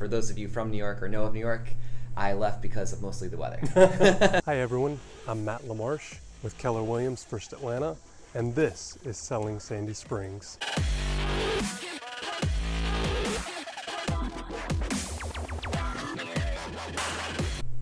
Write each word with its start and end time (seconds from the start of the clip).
For 0.00 0.08
those 0.08 0.30
of 0.30 0.38
you 0.38 0.48
from 0.48 0.70
New 0.70 0.78
York 0.78 1.02
or 1.02 1.10
know 1.10 1.24
of 1.24 1.34
New 1.34 1.40
York, 1.40 1.74
I 2.16 2.32
left 2.32 2.62
because 2.62 2.94
of 2.94 3.02
mostly 3.02 3.28
the 3.28 3.36
weather. 3.36 3.60
Hi 4.46 4.56
everyone, 4.56 4.98
I'm 5.28 5.44
Matt 5.44 5.60
LaMarsh 5.64 6.20
with 6.42 6.56
Keller 6.56 6.82
Williams 6.82 7.22
First 7.22 7.52
Atlanta, 7.52 7.96
and 8.32 8.54
this 8.54 8.96
is 9.04 9.18
Selling 9.18 9.60
Sandy 9.60 9.92
Springs. 9.92 10.56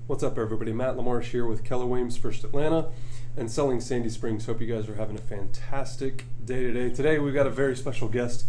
What's 0.08 0.24
up, 0.24 0.38
everybody? 0.38 0.72
Matt 0.72 0.96
LaMarsh 0.96 1.26
here 1.26 1.46
with 1.46 1.62
Keller 1.62 1.86
Williams 1.86 2.16
First 2.16 2.42
Atlanta 2.42 2.88
and 3.36 3.48
Selling 3.48 3.80
Sandy 3.80 4.08
Springs. 4.08 4.44
Hope 4.46 4.60
you 4.60 4.66
guys 4.66 4.88
are 4.88 4.96
having 4.96 5.14
a 5.14 5.20
fantastic 5.20 6.24
day 6.44 6.64
today. 6.64 6.92
Today, 6.92 7.20
we've 7.20 7.32
got 7.32 7.46
a 7.46 7.50
very 7.50 7.76
special 7.76 8.08
guest 8.08 8.46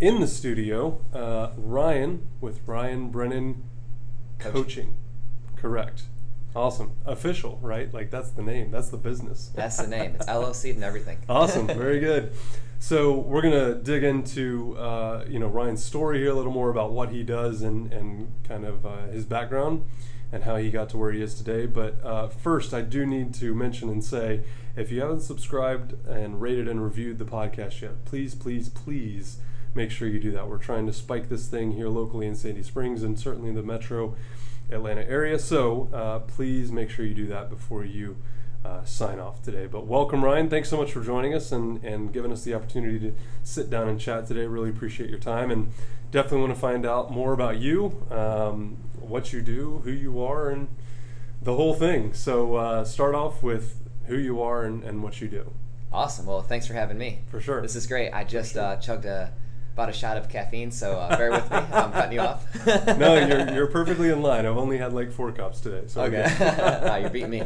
in 0.00 0.20
the 0.20 0.26
studio, 0.26 1.04
uh, 1.12 1.50
Ryan 1.56 2.26
with 2.40 2.60
Ryan 2.66 3.10
Brennan 3.10 3.64
Coaching. 4.38 4.96
Correct. 5.56 6.04
Awesome. 6.54 6.92
Official, 7.04 7.58
right? 7.62 7.92
Like 7.92 8.10
that's 8.10 8.30
the 8.30 8.42
name. 8.42 8.70
That's 8.70 8.88
the 8.88 8.96
business. 8.96 9.50
That's 9.54 9.76
the 9.76 9.86
name. 9.86 10.14
It's 10.14 10.26
LLC 10.26 10.74
and 10.74 10.84
everything. 10.84 11.18
Awesome. 11.28 11.66
Very 11.66 12.00
good. 12.00 12.32
So 12.78 13.12
we're 13.12 13.42
gonna 13.42 13.74
dig 13.74 14.04
into 14.04 14.76
uh, 14.78 15.24
you 15.28 15.38
know 15.38 15.48
Ryan's 15.48 15.84
story 15.84 16.20
here 16.20 16.30
a 16.30 16.34
little 16.34 16.52
more 16.52 16.70
about 16.70 16.92
what 16.92 17.10
he 17.10 17.22
does 17.22 17.62
and 17.62 17.92
and 17.92 18.32
kind 18.44 18.64
of 18.64 18.86
uh, 18.86 19.06
his 19.08 19.24
background 19.24 19.84
and 20.30 20.44
how 20.44 20.56
he 20.56 20.70
got 20.70 20.88
to 20.90 20.96
where 20.96 21.12
he 21.12 21.22
is 21.22 21.34
today. 21.34 21.66
But 21.66 22.04
uh, 22.04 22.28
first, 22.28 22.72
I 22.72 22.82
do 22.82 23.04
need 23.04 23.34
to 23.34 23.54
mention 23.54 23.88
and 23.88 24.04
say 24.04 24.44
if 24.76 24.92
you 24.92 25.00
haven't 25.00 25.22
subscribed 25.22 25.94
and 26.06 26.40
rated 26.40 26.68
and 26.68 26.82
reviewed 26.82 27.18
the 27.18 27.24
podcast 27.24 27.80
yet, 27.80 28.04
please, 28.04 28.34
please, 28.34 28.68
please 28.68 29.38
make 29.74 29.90
sure 29.90 30.08
you 30.08 30.20
do 30.20 30.30
that. 30.32 30.48
We're 30.48 30.58
trying 30.58 30.86
to 30.86 30.92
spike 30.92 31.28
this 31.28 31.46
thing 31.46 31.72
here 31.72 31.88
locally 31.88 32.26
in 32.26 32.34
Sandy 32.34 32.62
Springs 32.62 33.02
and 33.02 33.18
certainly 33.18 33.50
in 33.50 33.54
the 33.54 33.62
metro 33.62 34.16
Atlanta 34.70 35.08
area. 35.08 35.38
So 35.38 35.88
uh, 35.92 36.18
please 36.20 36.70
make 36.70 36.90
sure 36.90 37.04
you 37.04 37.14
do 37.14 37.26
that 37.28 37.50
before 37.50 37.84
you 37.84 38.16
uh, 38.64 38.84
sign 38.84 39.18
off 39.18 39.42
today. 39.42 39.66
But 39.66 39.86
welcome, 39.86 40.24
Ryan. 40.24 40.50
Thanks 40.50 40.68
so 40.68 40.76
much 40.76 40.92
for 40.92 41.02
joining 41.02 41.34
us 41.34 41.52
and, 41.52 41.82
and 41.84 42.12
giving 42.12 42.32
us 42.32 42.44
the 42.44 42.54
opportunity 42.54 42.98
to 42.98 43.14
sit 43.42 43.70
down 43.70 43.88
and 43.88 44.00
chat 44.00 44.26
today. 44.26 44.46
Really 44.46 44.70
appreciate 44.70 45.10
your 45.10 45.18
time 45.18 45.50
and 45.50 45.72
definitely 46.10 46.40
want 46.40 46.54
to 46.54 46.60
find 46.60 46.84
out 46.84 47.10
more 47.10 47.32
about 47.32 47.58
you, 47.58 48.02
um, 48.10 48.76
what 49.00 49.32
you 49.32 49.40
do, 49.40 49.80
who 49.84 49.90
you 49.90 50.20
are, 50.22 50.50
and 50.50 50.68
the 51.40 51.54
whole 51.54 51.74
thing. 51.74 52.12
So 52.12 52.56
uh, 52.56 52.84
start 52.84 53.14
off 53.14 53.42
with 53.42 53.78
who 54.06 54.16
you 54.16 54.42
are 54.42 54.64
and, 54.64 54.82
and 54.82 55.02
what 55.02 55.20
you 55.20 55.28
do. 55.28 55.52
Awesome. 55.92 56.26
Well, 56.26 56.42
thanks 56.42 56.66
for 56.66 56.74
having 56.74 56.98
me. 56.98 57.20
For 57.30 57.40
sure. 57.40 57.62
This 57.62 57.76
is 57.76 57.86
great. 57.86 58.10
I 58.10 58.24
just 58.24 58.54
sure. 58.54 58.62
uh, 58.62 58.76
chugged 58.76 59.06
a 59.06 59.32
about 59.78 59.88
a 59.88 59.92
shot 59.92 60.16
of 60.16 60.28
caffeine, 60.28 60.72
so 60.72 60.98
uh, 60.98 61.16
bear 61.16 61.30
with 61.30 61.48
me. 61.52 61.56
I'm 61.56 61.92
cutting 61.92 62.14
you 62.14 62.20
off. 62.20 62.44
no, 62.98 63.14
you're, 63.14 63.54
you're 63.54 63.66
perfectly 63.68 64.10
in 64.10 64.22
line. 64.22 64.44
I've 64.44 64.56
only 64.56 64.76
had 64.76 64.92
like 64.92 65.12
four 65.12 65.30
cups 65.30 65.60
today. 65.60 65.84
So 65.86 66.02
okay, 66.02 66.26
ah, 66.26 66.96
you're 67.00 67.10
beating 67.10 67.30
me. 67.30 67.42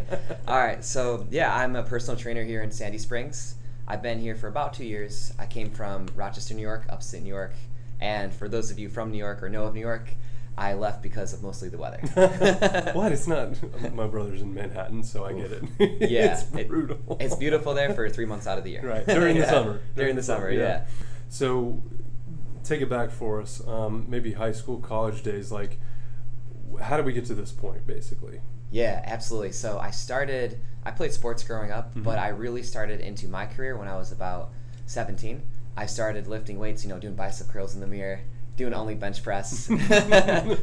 All 0.48 0.56
right, 0.56 0.82
so 0.82 1.26
yeah, 1.30 1.54
I'm 1.54 1.76
a 1.76 1.82
personal 1.82 2.18
trainer 2.18 2.42
here 2.42 2.62
in 2.62 2.70
Sandy 2.70 2.96
Springs. 2.96 3.56
I've 3.86 4.00
been 4.00 4.18
here 4.18 4.34
for 4.34 4.48
about 4.48 4.72
two 4.72 4.86
years. 4.86 5.34
I 5.38 5.44
came 5.44 5.68
from 5.68 6.06
Rochester, 6.16 6.54
New 6.54 6.62
York, 6.62 6.86
upstate 6.88 7.22
New 7.22 7.28
York, 7.28 7.52
and 8.00 8.32
for 8.32 8.48
those 8.48 8.70
of 8.70 8.78
you 8.78 8.88
from 8.88 9.12
New 9.12 9.18
York 9.18 9.42
or 9.42 9.50
know 9.50 9.64
of 9.64 9.74
New 9.74 9.80
York, 9.80 10.08
I 10.56 10.72
left 10.72 11.02
because 11.02 11.34
of 11.34 11.42
mostly 11.42 11.68
the 11.68 11.76
weather. 11.76 12.00
what? 12.94 13.12
It's 13.12 13.26
not. 13.26 13.58
My 13.92 14.06
brother's 14.06 14.40
in 14.40 14.54
Manhattan, 14.54 15.02
so 15.02 15.26
I 15.26 15.34
get 15.34 15.52
it. 15.52 15.64
Yeah, 16.10 16.32
it's 16.32 16.44
brutal. 16.44 16.96
It, 17.20 17.26
it's 17.26 17.36
beautiful 17.36 17.74
there 17.74 17.92
for 17.92 18.08
three 18.08 18.24
months 18.24 18.46
out 18.46 18.56
of 18.56 18.64
the 18.64 18.70
year. 18.70 18.82
Right 18.82 19.06
during 19.06 19.36
yeah. 19.36 19.42
the 19.42 19.48
summer. 19.50 19.72
During, 19.72 19.94
during 19.96 20.16
the 20.16 20.22
summer, 20.22 20.50
yeah. 20.50 20.60
yeah. 20.60 20.84
So 21.28 21.82
take 22.64 22.80
it 22.80 22.88
back 22.88 23.10
for 23.10 23.40
us. 23.40 23.66
Um, 23.66 24.06
maybe 24.08 24.32
high 24.32 24.52
school, 24.52 24.78
college 24.78 25.22
days. 25.22 25.52
Like, 25.52 25.78
how 26.80 26.96
did 26.96 27.06
we 27.06 27.12
get 27.12 27.26
to 27.26 27.34
this 27.34 27.52
point, 27.52 27.86
basically? 27.86 28.40
Yeah, 28.70 29.02
absolutely. 29.04 29.52
So 29.52 29.78
I 29.78 29.90
started. 29.90 30.58
I 30.84 30.90
played 30.90 31.12
sports 31.12 31.44
growing 31.44 31.70
up, 31.70 31.90
mm-hmm. 31.90 32.02
but 32.02 32.18
I 32.18 32.28
really 32.28 32.62
started 32.62 33.00
into 33.00 33.28
my 33.28 33.46
career 33.46 33.76
when 33.76 33.86
I 33.86 33.96
was 33.96 34.10
about 34.10 34.50
17. 34.86 35.42
I 35.76 35.86
started 35.86 36.26
lifting 36.26 36.58
weights. 36.58 36.82
You 36.82 36.90
know, 36.90 36.98
doing 36.98 37.14
bicep 37.14 37.48
curls 37.48 37.74
in 37.74 37.80
the 37.80 37.86
mirror, 37.86 38.20
doing 38.56 38.74
only 38.74 38.94
bench 38.94 39.22
press, 39.22 39.66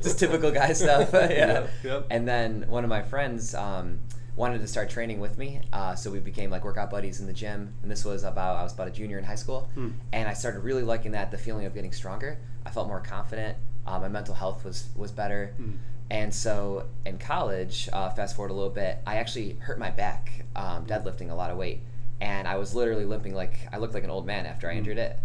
just 0.02 0.20
typical 0.20 0.52
guy 0.52 0.74
stuff. 0.74 1.10
yeah. 1.14 1.30
Yep, 1.30 1.70
yep. 1.84 2.08
And 2.10 2.28
then 2.28 2.66
one 2.68 2.84
of 2.84 2.90
my 2.90 3.04
friends. 3.04 3.54
Um, 3.54 4.00
wanted 4.40 4.62
to 4.62 4.68
start 4.68 4.90
training 4.90 5.20
with 5.20 5.38
me. 5.38 5.60
Uh, 5.74 5.94
so 5.96 6.10
we 6.10 6.20
became 6.20 6.50
like 6.50 6.64
workout 6.64 6.90
buddies 6.90 7.20
in 7.20 7.28
the 7.28 7.34
gym. 7.34 7.74
And 7.82 7.92
this 7.92 8.06
was 8.06 8.24
about 8.24 8.56
I 8.56 8.64
was 8.64 8.74
about 8.74 8.88
a 8.88 8.92
junior 8.92 9.20
in 9.20 9.26
high 9.26 9.36
school, 9.36 9.70
hmm. 9.74 9.90
and 10.14 10.30
I 10.30 10.34
started 10.34 10.62
really 10.62 10.82
liking 10.82 11.12
that 11.12 11.30
the 11.30 11.38
feeling 11.38 11.66
of 11.66 11.74
getting 11.74 11.92
stronger. 11.92 12.40
I 12.66 12.72
felt 12.72 12.88
more 12.88 13.02
confident. 13.02 13.58
Uh, 13.86 14.00
my 14.00 14.08
mental 14.08 14.34
health 14.34 14.64
was 14.64 14.88
was 14.96 15.12
better. 15.12 15.54
Hmm. 15.58 15.72
And 16.10 16.34
so 16.34 16.88
in 17.06 17.20
college, 17.20 17.90
uh, 17.94 18.10
fast 18.12 18.36
forward 18.36 18.52
a 18.52 18.56
little 18.56 18.72
bit, 18.72 18.98
I 19.06 19.18
actually 19.18 19.58
hurt 19.60 19.78
my 19.78 19.92
back 19.92 20.46
um, 20.56 20.86
deadlifting 20.86 21.30
a 21.30 21.36
lot 21.36 21.52
of 21.52 21.58
weight, 21.58 21.82
and 22.22 22.48
I 22.48 22.56
was 22.56 22.74
literally 22.74 23.06
limping 23.06 23.36
like 23.36 23.60
I 23.74 23.78
looked 23.78 23.94
like 23.94 24.06
an 24.06 24.10
old 24.10 24.26
man 24.26 24.46
after 24.46 24.70
I 24.70 24.72
hmm. 24.72 24.80
injured 24.80 24.98
it. 24.98 25.20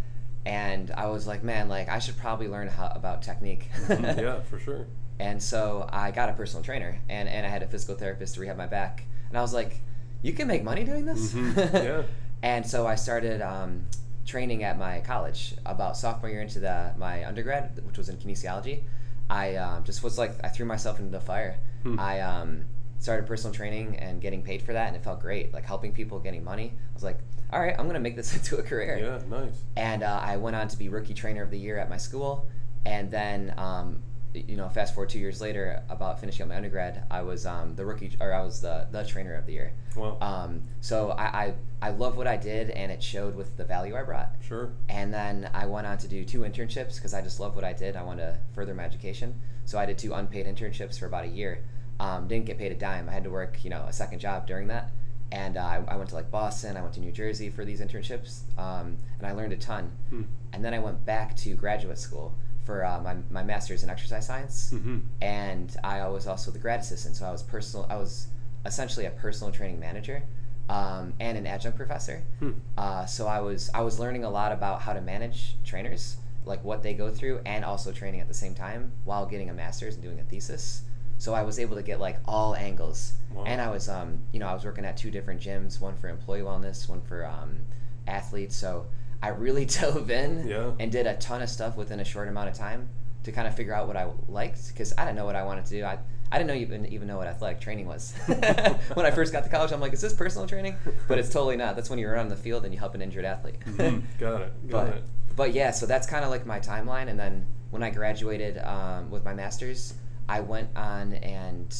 And 0.47 0.91
I 0.91 1.07
was 1.07 1.27
like, 1.27 1.43
man, 1.43 1.69
like 1.69 1.89
I 1.89 2.01
should 2.01 2.19
probably 2.19 2.49
learn 2.49 2.69
how, 2.69 2.89
about 2.95 3.23
technique. 3.23 3.71
yeah, 3.89 4.41
for 4.41 4.59
sure. 4.59 4.87
And 5.19 5.43
so 5.43 5.89
I 5.93 6.11
got 6.11 6.29
a 6.29 6.33
personal 6.33 6.63
trainer 6.63 6.99
and, 7.09 7.29
and 7.29 7.47
I 7.47 7.49
had 7.49 7.63
a 7.63 7.67
physical 7.67 7.95
therapist 7.95 8.35
to 8.35 8.41
rehab 8.41 8.57
my 8.57 8.67
back. 8.67 9.05
And 9.29 9.39
I 9.39 9.41
was 9.41 9.55
like, 9.55 9.81
you 10.23 10.33
can 10.33 10.49
make 10.49 10.65
money 10.65 10.85
doing 10.85 11.05
this? 11.05 11.33
Mm-hmm. 11.33 11.77
Yeah. 11.85 12.03
and 12.43 12.67
so 12.67 12.87
I 12.87 12.95
started 12.95 13.43
um, 13.43 13.85
training 14.27 14.65
at 14.65 14.79
my 14.79 15.01
college 15.01 15.55
about 15.67 15.97
sophomore 15.97 16.31
year 16.31 16.41
into 16.41 16.61
the, 16.61 16.93
my 16.97 17.27
undergrad, 17.27 17.81
which 17.85 17.99
was 17.99 18.09
in 18.09 18.17
kinesiology. 18.17 18.83
I 19.31 19.57
um, 19.57 19.85
just 19.85 20.03
was 20.03 20.19
like, 20.19 20.33
I 20.43 20.49
threw 20.49 20.67
myself 20.67 20.99
into 20.99 21.11
the 21.11 21.21
fire. 21.21 21.59
Hmm. 21.83 21.99
I 21.99 22.21
um, 22.21 22.65
started 22.99 23.27
personal 23.27 23.55
training 23.55 23.99
and 23.99 24.21
getting 24.21 24.43
paid 24.43 24.63
for 24.63 24.73
that, 24.73 24.89
and 24.89 24.97
it 24.97 25.05
felt 25.05 25.21
great, 25.21 25.53
like 25.53 25.65
helping 25.65 25.93
people, 25.93 26.19
getting 26.19 26.45
money. 26.45 26.73
I 26.75 26.95
was 26.95 27.03
like, 27.03 27.19
all 27.53 27.61
right, 27.61 27.75
I'm 27.79 27.85
going 27.85 27.95
to 27.95 28.01
make 28.01 28.17
this 28.17 28.35
into 28.37 28.57
a 28.57 28.63
career. 28.63 28.99
Yeah, 28.99 29.39
nice. 29.39 29.63
And 29.77 30.03
uh, 30.03 30.21
I 30.23 30.37
went 30.37 30.57
on 30.57 30.69
to 30.69 30.77
be 30.77 30.89
rookie 30.89 31.15
trainer 31.15 31.43
of 31.43 31.51
the 31.51 31.59
year 31.59 31.79
at 31.79 31.89
my 31.89 31.97
school. 31.97 32.47
And 32.87 33.11
then 33.11 33.55
um, 33.57 34.03
you 34.35 34.57
know, 34.57 34.69
fast 34.69 34.95
forward 34.95 35.11
two 35.11 35.19
years 35.19 35.41
later, 35.41 35.83
about 35.89 36.21
finishing 36.21 36.43
up 36.43 36.49
my 36.49 36.57
undergrad, 36.57 37.07
I 37.11 37.23
was 37.23 37.47
um, 37.47 37.77
the 37.77 37.87
rookie, 37.87 38.13
or 38.21 38.33
I 38.35 38.43
was 38.43 38.61
the, 38.61 38.89
the 38.91 39.05
trainer 39.05 39.35
of 39.35 39.47
the 39.47 39.53
year. 39.53 39.73
Wow. 39.97 40.19
Um, 40.21 40.63
so 40.81 41.11
I, 41.11 41.25
I, 41.25 41.55
I 41.81 41.91
love 41.91 42.17
what 42.17 42.27
I 42.27 42.37
did, 42.37 42.71
and 42.71 42.91
it 42.91 43.03
showed 43.03 43.37
with 43.37 43.57
the 43.57 43.65
value 43.65 43.97
I 43.97 44.03
brought. 44.03 44.33
Sure. 44.47 44.73
And 44.89 45.15
then 45.15 45.51
I 45.55 45.67
went 45.67 45.87
on 45.87 45.99
to 45.99 46.09
do 46.09 46.25
two 46.25 46.41
internships 46.41 46.97
because 46.97 47.15
I 47.15 47.23
just 47.23 47.39
love 47.39 47.55
what 47.55 47.65
I 47.65 47.73
did. 47.73 47.97
I 47.97 48.03
wanted 48.03 48.23
to 48.23 48.39
further 48.55 48.75
my 48.75 48.85
education. 48.85 49.41
So 49.65 49.79
I 49.79 49.87
did 49.87 49.99
two 49.99 50.13
unpaid 50.13 50.47
internships 50.47 50.99
for 50.99 51.07
about 51.07 51.25
a 51.25 51.29
year. 51.29 51.65
Um, 52.01 52.27
didn't 52.27 52.47
get 52.47 52.59
paid 52.59 52.73
a 52.73 52.75
dime. 52.75 53.09
I 53.09 53.13
had 53.13 53.25
to 53.25 53.31
work, 53.31 53.63
you 53.63 53.71
know, 53.71 53.85
a 53.87 53.93
second 53.93 54.19
job 54.19 54.47
during 54.47 54.67
that. 54.69 54.91
And 55.31 55.57
uh, 55.57 55.63
I, 55.63 55.85
I, 55.89 55.97
went 55.97 56.11
to 56.11 56.15
like 56.15 56.31
Boston, 56.31 56.77
I 56.77 56.83
went 56.83 56.95
to 56.95 57.01
New 57.01 57.11
Jersey 57.11 57.51
for 57.51 57.65
these 57.65 57.81
internships, 57.81 58.43
um, 58.59 58.99
and 59.19 59.27
I 59.27 59.33
learned 59.33 59.53
a 59.53 59.57
ton. 59.57 59.91
Hmm. 60.11 60.23
And 60.53 60.65
then 60.65 60.75
I 60.75 60.79
went 60.79 61.05
back 61.05 61.35
to 61.39 61.55
graduate 61.55 61.99
school 61.99 62.35
for 62.65 62.85
uh, 62.85 63.01
my, 63.01 63.17
my 63.31 63.43
master's 63.43 63.83
in 63.83 63.91
exercise 63.91 64.27
science, 64.27 64.73
mm-hmm. 64.73 65.01
and 65.21 65.77
I 65.85 66.07
was 66.09 66.27
also 66.27 66.51
the 66.51 66.59
grad 66.59 66.81
assistant. 66.81 67.17
So 67.17 67.27
I 67.27 67.31
was 67.31 67.43
personal. 67.43 67.87
I 67.91 67.97
was 67.97 68.29
essentially 68.67 69.07
a 69.07 69.11
personal 69.11 69.53
training 69.53 69.79
manager 69.79 70.23
um, 70.69 71.13
and 71.21 71.37
an 71.37 71.47
adjunct 71.47 71.77
professor. 71.77 72.23
Hmm. 72.39 72.53
Uh, 72.77 73.07
so 73.07 73.27
I 73.27 73.41
was 73.41 73.71
I 73.75 73.83
was 73.83 73.99
learning 73.99 74.25
a 74.25 74.31
lot 74.31 74.53
about 74.53 74.81
how 74.81 74.93
to 74.93 75.01
manage 75.01 75.57
trainers, 75.65 76.17
like 76.45 76.65
what 76.65 76.83
they 76.83 76.95
go 76.95 77.11
through, 77.11 77.41
and 77.45 77.65
also 77.65 77.93
training 77.93 78.21
at 78.21 78.29
the 78.29 78.35
same 78.35 78.55
time 78.55 78.93
while 79.05 79.27
getting 79.27 79.51
a 79.51 79.55
master's 79.55 79.95
and 79.95 80.03
doing 80.03 80.21
a 80.21 80.25
thesis. 80.25 80.83
So 81.19 81.33
I 81.35 81.43
was 81.43 81.59
able 81.59 81.77
to 81.77 81.83
get 81.83 82.01
like 82.01 82.19
all 82.25 82.55
angles, 82.55 83.13
wow. 83.33 83.45
and 83.47 83.61
I 83.61 83.71
was 83.71 83.89
um, 83.89 84.23
you 84.33 84.41
know 84.41 84.47
I 84.47 84.55
was 84.55 84.65
working 84.65 84.85
at 84.85 84.97
two 84.97 85.11
different 85.11 85.41
gyms, 85.41 85.81
one 85.81 85.97
for 85.97 86.09
employee 86.09 86.41
wellness, 86.41 86.89
one 86.89 87.03
for 87.03 87.27
um, 87.27 87.59
athletes. 88.07 88.57
So 88.57 88.87
I 89.25 89.29
really 89.29 89.65
dove 89.81 90.11
in 90.11 90.47
yeah. 90.47 90.73
and 90.79 90.93
did 90.93 91.07
a 91.07 91.17
ton 91.17 91.41
of 91.41 91.49
stuff 91.49 91.79
within 91.79 91.99
a 91.99 92.05
short 92.05 92.29
amount 92.29 92.51
of 92.51 92.55
time 92.55 92.91
to 93.23 93.33
kind 93.33 93.49
of 93.49 93.57
figure 93.57 93.75
out 93.75 93.87
what 93.87 93.97
I 93.97 94.11
liked 94.29 94.69
because 94.69 94.93
I 94.99 95.07
didn't 95.07 95.17
know 95.17 95.25
what 95.25 95.35
I 95.35 95.45
wanted 95.45 95.65
to 95.65 95.71
do. 95.71 95.83
I, 95.83 95.99
I 96.31 96.37
didn't 96.37 96.49
know 96.49 96.55
even 96.55 96.85
even 96.87 97.09
know 97.09 97.17
what 97.17 97.27
athletic 97.27 97.59
training 97.59 97.87
was 97.87 98.13
when 98.27 99.07
I 99.07 99.11
first 99.11 99.33
got 99.33 99.45
to 99.45 99.49
college. 99.49 99.73
I'm 99.73 99.81
like, 99.81 99.95
is 99.95 100.03
this 100.03 100.13
personal 100.13 100.47
training? 100.47 100.77
But 101.09 101.19
it's 101.19 101.31
totally 101.31 101.57
not. 101.57 101.75
That's 101.75 101.89
when 101.89 101.99
you're 101.99 102.19
on 102.19 102.29
the 102.29 102.37
field 102.37 102.65
and 102.65 102.75
you 102.75 102.79
help 102.79 102.95
an 102.95 103.01
injured 103.01 103.25
athlete. 103.25 103.61
mm-hmm. 103.61 104.01
Got 104.19 104.43
it. 104.43 104.53
Got 104.69 104.87
but, 104.87 104.97
it. 104.97 105.05
But 105.37 105.55
yeah, 105.55 105.71
so 105.71 105.87
that's 105.87 106.07
kind 106.07 106.23
of 106.23 106.31
like 106.31 106.45
my 106.45 106.61
timeline. 106.61 107.09
And 107.09 107.19
then 107.19 107.47
when 107.71 107.83
I 107.83 107.89
graduated 107.89 108.59
um, 108.59 109.11
with 109.11 109.25
my 109.25 109.33
master's, 109.33 109.95
I 110.29 110.41
went 110.41 110.69
on 110.77 111.15
and 111.15 111.75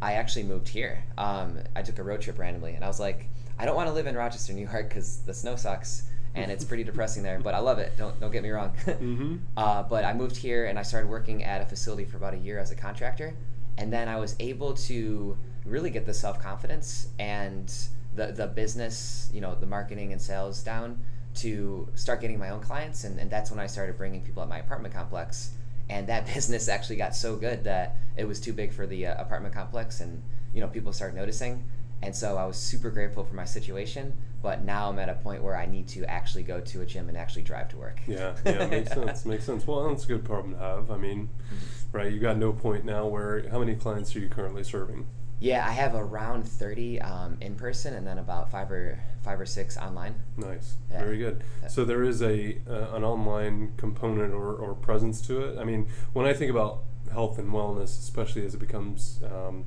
I 0.00 0.12
actually 0.12 0.44
moved 0.44 0.68
here. 0.68 1.02
Um, 1.18 1.58
I 1.74 1.82
took 1.82 1.98
a 1.98 2.02
road 2.04 2.20
trip 2.20 2.38
randomly, 2.38 2.74
and 2.74 2.84
I 2.84 2.88
was 2.88 3.00
like, 3.00 3.28
I 3.58 3.64
don't 3.64 3.76
want 3.76 3.88
to 3.88 3.94
live 3.94 4.06
in 4.06 4.14
Rochester, 4.14 4.52
New 4.52 4.68
York, 4.68 4.88
because 4.88 5.18
the 5.22 5.34
snow 5.34 5.56
sucks 5.56 6.04
and 6.36 6.50
it's 6.50 6.64
pretty 6.70 6.84
depressing 6.84 7.22
there. 7.22 7.40
But 7.40 7.54
I 7.54 7.58
love 7.58 7.78
it. 7.78 7.96
Don't 7.96 8.18
don't 8.20 8.30
get 8.30 8.42
me 8.42 8.50
wrong. 8.50 8.72
mm-hmm. 8.86 9.36
uh, 9.56 9.82
but 9.82 10.04
I 10.04 10.12
moved 10.12 10.36
here 10.36 10.66
and 10.66 10.78
I 10.78 10.82
started 10.82 11.08
working 11.08 11.42
at 11.44 11.60
a 11.60 11.66
facility 11.66 12.04
for 12.04 12.16
about 12.16 12.34
a 12.34 12.38
year 12.38 12.58
as 12.58 12.70
a 12.70 12.76
contractor, 12.76 13.34
and 13.78 13.92
then 13.92 14.08
I 14.08 14.16
was 14.16 14.36
able 14.38 14.74
to 14.74 15.36
really 15.64 15.90
get 15.90 16.06
the 16.06 16.14
self 16.14 16.40
confidence 16.40 17.08
and 17.18 17.72
the 18.14 18.28
the 18.28 18.46
business, 18.46 19.30
you 19.32 19.40
know, 19.40 19.54
the 19.54 19.66
marketing 19.66 20.12
and 20.12 20.22
sales 20.22 20.62
down 20.62 21.00
to 21.36 21.88
start 21.94 22.20
getting 22.20 22.38
my 22.38 22.50
own 22.50 22.60
clients, 22.60 23.04
and, 23.04 23.18
and 23.18 23.30
that's 23.30 23.50
when 23.50 23.60
I 23.60 23.66
started 23.66 23.98
bringing 23.98 24.22
people 24.22 24.42
at 24.42 24.48
my 24.48 24.58
apartment 24.58 24.94
complex 24.94 25.52
and 25.88 26.06
that 26.08 26.26
business 26.34 26.68
actually 26.68 26.96
got 26.96 27.14
so 27.14 27.36
good 27.36 27.64
that 27.64 27.96
it 28.16 28.26
was 28.26 28.40
too 28.40 28.52
big 28.52 28.72
for 28.72 28.86
the 28.86 29.06
uh, 29.06 29.20
apartment 29.20 29.54
complex, 29.54 30.00
and 30.00 30.22
you 30.54 30.60
know 30.60 30.68
people 30.68 30.92
started 30.92 31.16
noticing. 31.16 31.64
And 32.02 32.14
so 32.14 32.36
I 32.36 32.44
was 32.46 32.56
super 32.56 32.90
grateful 32.90 33.24
for 33.24 33.34
my 33.34 33.44
situation, 33.44 34.12
but 34.42 34.62
now 34.64 34.88
I'm 34.90 34.98
at 34.98 35.08
a 35.08 35.14
point 35.14 35.42
where 35.42 35.56
I 35.56 35.66
need 35.66 35.88
to 35.88 36.04
actually 36.04 36.42
go 36.44 36.60
to 36.60 36.82
a 36.82 36.86
gym 36.86 37.08
and 37.08 37.16
actually 37.16 37.42
drive 37.42 37.68
to 37.70 37.76
work. 37.78 38.00
Yeah, 38.06 38.36
yeah, 38.44 38.66
makes 38.66 38.90
sense. 38.92 39.24
Makes 39.24 39.44
sense. 39.44 39.66
Well, 39.66 39.88
that's 39.88 40.04
a 40.04 40.08
good 40.08 40.24
problem 40.24 40.52
to 40.54 40.58
have. 40.60 40.90
I 40.90 40.96
mean, 40.96 41.30
Mm-hmm. 41.46 41.96
right? 41.96 42.12
You 42.12 42.18
got 42.20 42.36
no 42.36 42.52
point 42.52 42.84
now. 42.84 43.06
Where 43.06 43.48
how 43.50 43.58
many 43.60 43.74
clients 43.76 44.14
are 44.14 44.18
you 44.20 44.28
currently 44.28 44.62
serving? 44.64 45.06
Yeah, 45.38 45.66
I 45.66 45.70
have 45.72 45.94
around 45.94 46.44
30 46.48 47.00
um, 47.02 47.36
in 47.40 47.54
person, 47.56 47.94
and 47.94 48.06
then 48.06 48.18
about 48.18 48.50
five 48.50 48.70
or 48.72 48.98
five 49.22 49.38
or 49.40 49.46
six 49.46 49.76
online. 49.76 50.14
Nice, 50.36 50.76
Yeah. 50.90 51.00
very 51.00 51.18
good. 51.18 51.44
So 51.68 51.84
there 51.84 52.02
is 52.02 52.22
a 52.22 52.58
uh, 52.68 52.94
an 52.96 53.04
online 53.04 53.72
component 53.76 54.32
or, 54.32 54.54
or 54.54 54.74
presence 54.74 55.20
to 55.28 55.40
it. 55.42 55.58
I 55.58 55.64
mean, 55.64 55.88
when 56.12 56.26
I 56.26 56.32
think 56.32 56.50
about 56.50 56.84
health 57.12 57.38
and 57.38 57.50
wellness, 57.52 57.98
especially 57.98 58.44
as 58.46 58.54
it 58.54 58.58
becomes, 58.60 59.20
um, 59.24 59.64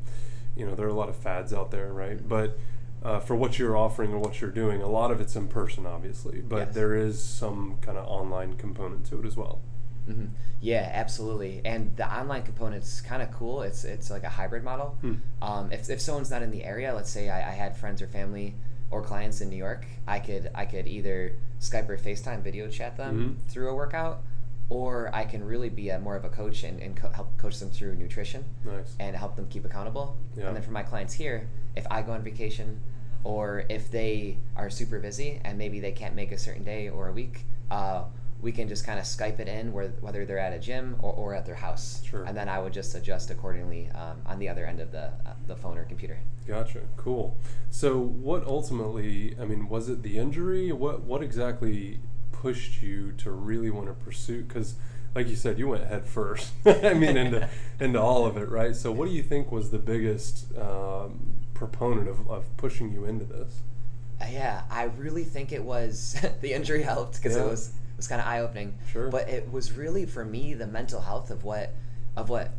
you 0.60 0.66
know, 0.68 0.76
there 0.76 0.86
are 0.86 0.90
a 0.90 0.94
lot 0.94 1.10
of 1.10 1.16
fads 1.16 1.54
out 1.54 1.72
there, 1.72 1.92
right? 1.94 2.20
But 2.28 2.58
uh, 3.02 3.20
for 3.22 3.36
what 3.36 3.58
you're 3.58 3.78
offering 3.78 4.12
or 4.14 4.20
what 4.20 4.42
you're 4.42 4.52
doing, 4.52 4.82
a 4.82 4.90
lot 4.90 5.10
of 5.10 5.22
it's 5.22 5.36
in 5.36 5.48
person, 5.48 5.86
obviously, 5.86 6.42
but 6.42 6.58
Yes. 6.58 6.76
there 6.76 6.96
is 6.96 7.24
some 7.24 7.78
kind 7.82 7.98
of 7.98 8.06
online 8.08 8.56
component 8.58 9.06
to 9.08 9.20
it 9.22 9.26
as 9.26 9.38
well. 9.38 9.60
hmm 10.06 10.26
Yeah, 10.60 10.90
absolutely. 10.94 11.62
And 11.64 11.96
the 11.96 12.06
online 12.14 12.44
component's 12.44 13.00
kind 13.00 13.22
of 13.22 13.32
cool. 13.32 13.62
It's 13.62 13.86
it's 13.86 14.10
like 14.12 14.24
a 14.24 14.30
hybrid 14.30 14.64
model. 14.66 14.98
Hmm. 15.02 15.14
Um, 15.42 15.72
if, 15.72 15.90
if 15.90 16.02
someone's 16.02 16.30
not 16.30 16.42
in 16.44 16.52
the 16.52 16.66
area, 16.66 16.94
let's 16.94 17.10
say 17.10 17.30
I, 17.30 17.52
I 17.52 17.54
had 17.54 17.78
friends 17.78 18.02
or 18.02 18.08
family 18.08 18.56
or 18.92 19.02
clients 19.02 19.40
in 19.40 19.50
New 19.50 19.56
York, 19.56 19.86
I 20.06 20.20
could 20.20 20.50
I 20.54 20.66
could 20.66 20.86
either 20.88 21.36
Skype 21.62 21.88
or 21.88 21.98
FaceTime 21.98 22.42
video 22.44 22.68
chat 22.70 22.98
them 22.98 23.16
Mhm. 23.18 23.52
through 23.52 23.70
a 23.70 23.74
workout, 23.76 24.22
or 24.70 25.10
I 25.14 25.26
can 25.26 25.44
really 25.44 25.70
be 25.70 25.90
a, 25.90 26.00
more 26.00 26.16
of 26.16 26.26
a 26.26 26.30
coach 26.30 26.64
and, 26.64 26.80
and 26.82 26.96
co- 26.96 27.10
help 27.10 27.38
coach 27.38 27.60
them 27.60 27.70
through 27.70 27.96
nutrition 27.96 28.44
Nice. 28.64 28.96
and 29.00 29.16
help 29.16 29.36
them 29.36 29.48
keep 29.50 29.66
accountable. 29.66 30.18
Yeah. 30.38 30.48
And 30.48 30.56
then 30.56 30.64
for 30.64 30.72
my 30.72 30.84
clients 30.84 31.14
here, 31.14 31.48
if 31.76 31.86
I 31.90 32.02
go 32.02 32.12
on 32.12 32.24
vacation 32.24 32.80
or 33.24 33.66
if 33.70 33.90
they 33.92 34.38
are 34.56 34.70
super 34.70 35.00
busy 35.00 35.42
and 35.44 35.58
maybe 35.58 35.80
they 35.80 35.92
can't 35.92 36.16
make 36.16 36.32
a 36.32 36.38
certain 36.38 36.64
day 36.64 36.90
or 36.90 37.08
a 37.08 37.12
week, 37.12 37.46
uh, 37.72 38.04
we 38.42 38.52
can 38.52 38.70
just 38.70 38.86
kind 38.86 39.00
of 39.00 39.06
Skype 39.06 39.40
it 39.40 39.48
in 39.50 39.74
where, 39.74 39.90
whether 40.00 40.26
they're 40.26 40.40
at 40.40 40.54
a 40.54 40.60
gym 40.60 40.96
or, 41.00 41.14
or 41.14 41.36
at 41.36 41.46
their 41.46 41.56
house. 41.56 42.02
Sure. 42.06 42.24
And 42.24 42.38
then 42.38 42.48
I 42.48 42.60
would 42.60 42.72
just 42.72 42.96
adjust 42.96 43.32
accordingly 43.32 43.90
um, 43.96 44.22
on 44.26 44.40
the 44.40 44.48
other 44.48 44.66
end 44.66 44.80
of 44.80 44.92
the, 44.92 45.06
uh, 45.08 45.34
the 45.48 45.56
phone 45.56 45.78
or 45.78 45.84
computer. 45.84 46.20
Gotcha. 46.48 46.80
Cool. 46.96 47.36
So, 47.70 48.00
what 48.00 48.44
ultimately? 48.48 49.36
I 49.40 49.46
mean, 49.46 49.70
was 49.70 49.88
it 49.88 50.02
the 50.02 50.18
injury? 50.18 50.72
What 50.72 51.02
What 51.02 51.22
exactly 51.22 52.00
pushed 52.42 52.82
you 52.82 53.12
to 53.18 53.32
really 53.32 53.70
want 53.70 53.88
to 53.88 53.94
pursue? 53.94 54.44
Because, 54.44 54.76
like 55.16 55.28
you 55.28 55.36
said, 55.36 55.60
you 55.60 55.68
went 55.68 55.84
head 55.86 56.06
first. 56.06 56.52
I 56.66 56.94
mean, 56.94 57.18
into 57.18 57.50
into 57.80 58.00
all 58.02 58.26
of 58.26 58.38
it, 58.38 58.50
right? 58.50 58.76
So, 58.76 58.92
what 58.92 59.08
do 59.08 59.14
you 59.14 59.24
think 59.24 59.52
was 59.52 59.72
the 59.72 59.80
biggest 59.80 60.56
um, 60.58 61.34
proponent 61.54 62.08
of, 62.08 62.30
of 62.30 62.46
pushing 62.58 62.92
you 62.92 63.06
into 63.06 63.26
this? 63.26 63.62
Uh, 64.22 64.26
yeah, 64.32 64.64
I 64.70 64.84
really 64.84 65.24
think 65.24 65.52
it 65.52 65.64
was 65.64 66.16
the 66.42 66.54
injury 66.54 66.84
helped 66.84 67.18
because 67.18 67.36
Yeah. 67.36 67.44
it 67.44 67.50
was 67.50 67.68
it 67.70 67.98
was 67.98 68.08
kind 68.08 68.22
of 68.22 68.28
eye 68.28 68.40
opening. 68.40 68.76
Sure. 68.92 69.10
But 69.10 69.28
it 69.30 69.52
was 69.52 69.74
really 69.74 70.06
for 70.06 70.24
me 70.26 70.54
the 70.54 70.68
mental 70.68 71.02
health 71.02 71.32
of 71.32 71.44
what 71.44 71.74
of 72.16 72.30
what 72.30 72.52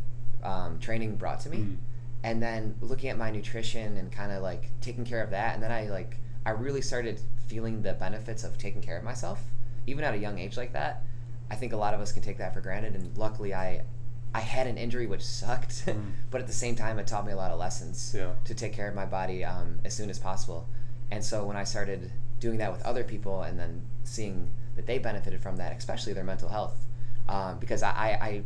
um, 0.43 0.79
training 0.79 1.17
brought 1.17 1.41
to 1.41 1.49
me, 1.51 1.59
Mm. 1.59 1.77
and 2.23 2.43
then 2.43 2.75
looking 2.81 3.11
at 3.11 3.19
my 3.19 3.31
nutrition 3.31 3.97
and 3.97 4.11
kind 4.13 4.33
of 4.33 4.43
like 4.43 4.71
taking 4.81 5.05
care 5.05 5.23
of 5.23 5.31
that, 5.31 5.55
and 5.55 5.63
then 5.63 5.71
I 5.73 5.89
like 5.89 6.17
I 6.47 6.51
really 6.51 6.81
started 6.83 7.21
feeling 7.47 7.83
the 7.83 7.93
benefits 7.93 8.43
of 8.45 8.57
taking 8.57 8.81
care 8.81 8.97
of 8.97 9.05
myself, 9.05 9.43
even 9.91 10.05
at 10.05 10.15
a 10.15 10.19
young 10.19 10.39
age 10.39 10.57
like 10.57 10.73
that. 10.73 11.03
I 11.51 11.57
think 11.57 11.73
a 11.73 11.77
lot 11.77 11.95
of 11.95 12.01
us 12.01 12.13
can 12.13 12.23
take 12.23 12.39
that 12.39 12.55
for 12.55 12.61
granted, 12.61 12.95
and 12.95 13.17
luckily 13.17 13.53
I. 13.55 13.83
I 14.33 14.39
had 14.39 14.69
an 14.69 14.79
injury 14.79 15.09
which 15.09 15.25
sucked, 15.25 15.85
Mm. 15.87 16.13
but 16.31 16.41
at 16.41 16.47
the 16.47 16.53
same 16.53 16.77
time, 16.77 17.01
it 17.01 17.09
taught 17.09 17.27
me 17.27 17.33
a 17.33 17.37
lot 17.37 17.51
of 17.51 17.59
lessons 17.59 18.15
Yeah. 18.17 18.35
to 18.45 18.55
take 18.55 18.73
care 18.73 18.89
of 18.89 18.95
my 18.95 19.05
body 19.05 19.45
um, 19.45 19.81
as 19.85 19.93
soon 19.93 20.09
as 20.09 20.21
possible. 20.21 20.69
And 21.11 21.25
so 21.25 21.45
when 21.45 21.57
I 21.57 21.65
started 21.65 22.13
doing 22.39 22.59
that 22.59 22.71
with 22.71 22.81
other 22.83 23.03
people 23.03 23.43
and 23.43 23.59
then 23.59 23.83
seeing 24.05 24.53
that 24.77 24.87
they 24.87 24.99
benefited 25.01 25.43
from 25.43 25.57
that, 25.57 25.77
especially 25.77 26.13
their 26.13 26.23
mental 26.23 26.49
health, 26.49 26.87
um, 27.29 27.59
because 27.59 27.83
I, 27.83 27.91
I, 27.91 28.09
I 28.29 28.43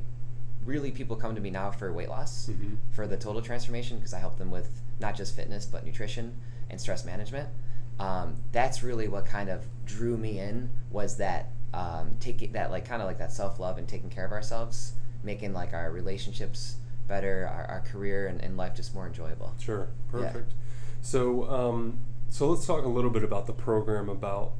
really 0.64 0.90
people 0.90 1.16
come 1.16 1.34
to 1.34 1.40
me 1.42 1.50
now 1.50 1.70
for 1.70 1.92
weight 1.92 2.08
loss, 2.08 2.48
Mhm. 2.50 2.78
for 2.92 3.06
the 3.06 3.18
total 3.18 3.42
transformation, 3.42 3.98
because 3.98 4.14
I 4.14 4.20
help 4.20 4.38
them 4.38 4.50
with 4.50 4.80
not 5.00 5.14
just 5.14 5.36
fitness 5.36 5.66
but 5.66 5.84
nutrition 5.84 6.40
and 6.70 6.80
stress 6.80 7.04
management. 7.04 7.50
Um, 7.98 8.36
that's 8.52 8.82
really 8.82 9.08
what 9.08 9.26
kind 9.26 9.48
of 9.48 9.64
drew 9.84 10.16
me 10.16 10.38
in 10.38 10.70
was 10.90 11.16
that 11.18 11.50
um, 11.72 12.16
taking 12.20 12.52
that 12.52 12.70
like 12.70 12.86
kind 12.86 13.02
of 13.02 13.08
like 13.08 13.18
that 13.18 13.32
self 13.32 13.58
love 13.58 13.78
and 13.78 13.88
taking 13.88 14.10
care 14.10 14.24
of 14.24 14.32
ourselves, 14.32 14.92
making 15.22 15.52
like 15.52 15.72
our 15.72 15.90
relationships 15.90 16.76
better, 17.08 17.48
our, 17.52 17.64
our 17.66 17.80
career 17.80 18.26
and, 18.26 18.40
and 18.40 18.56
life 18.56 18.74
just 18.74 18.94
more 18.94 19.06
enjoyable. 19.06 19.54
Sure. 19.58 19.88
Yeah. 20.12 20.20
Perfect. 20.20 20.52
So, 21.02 21.48
um, 21.50 21.98
so 22.28 22.48
let's 22.48 22.66
talk 22.66 22.84
a 22.84 22.88
little 22.88 23.10
bit 23.10 23.22
about 23.24 23.46
the 23.46 23.52
program. 23.52 24.08
About 24.08 24.52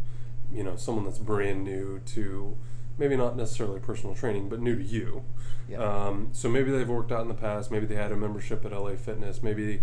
you 0.53 0.63
know 0.63 0.77
someone 0.77 1.05
that's 1.05 1.19
brand 1.19 1.65
new 1.65 2.01
to 2.07 2.57
maybe 2.99 3.17
not 3.17 3.37
necessarily 3.37 3.81
personal 3.81 4.15
training, 4.15 4.49
but 4.49 4.61
new 4.61 4.77
to 4.77 4.85
you. 4.85 5.25
Yeah. 5.69 5.79
Um, 5.79 6.29
so 6.33 6.49
maybe 6.49 6.71
they've 6.71 6.89
worked 6.89 7.11
out 7.11 7.23
in 7.23 7.29
the 7.29 7.35
past. 7.35 7.71
Maybe 7.71 7.87
they 7.87 7.97
had 7.97 8.13
a 8.13 8.17
membership 8.17 8.65
at 8.65 8.73
LA 8.73 8.97
Fitness. 8.97 9.43
Maybe. 9.43 9.81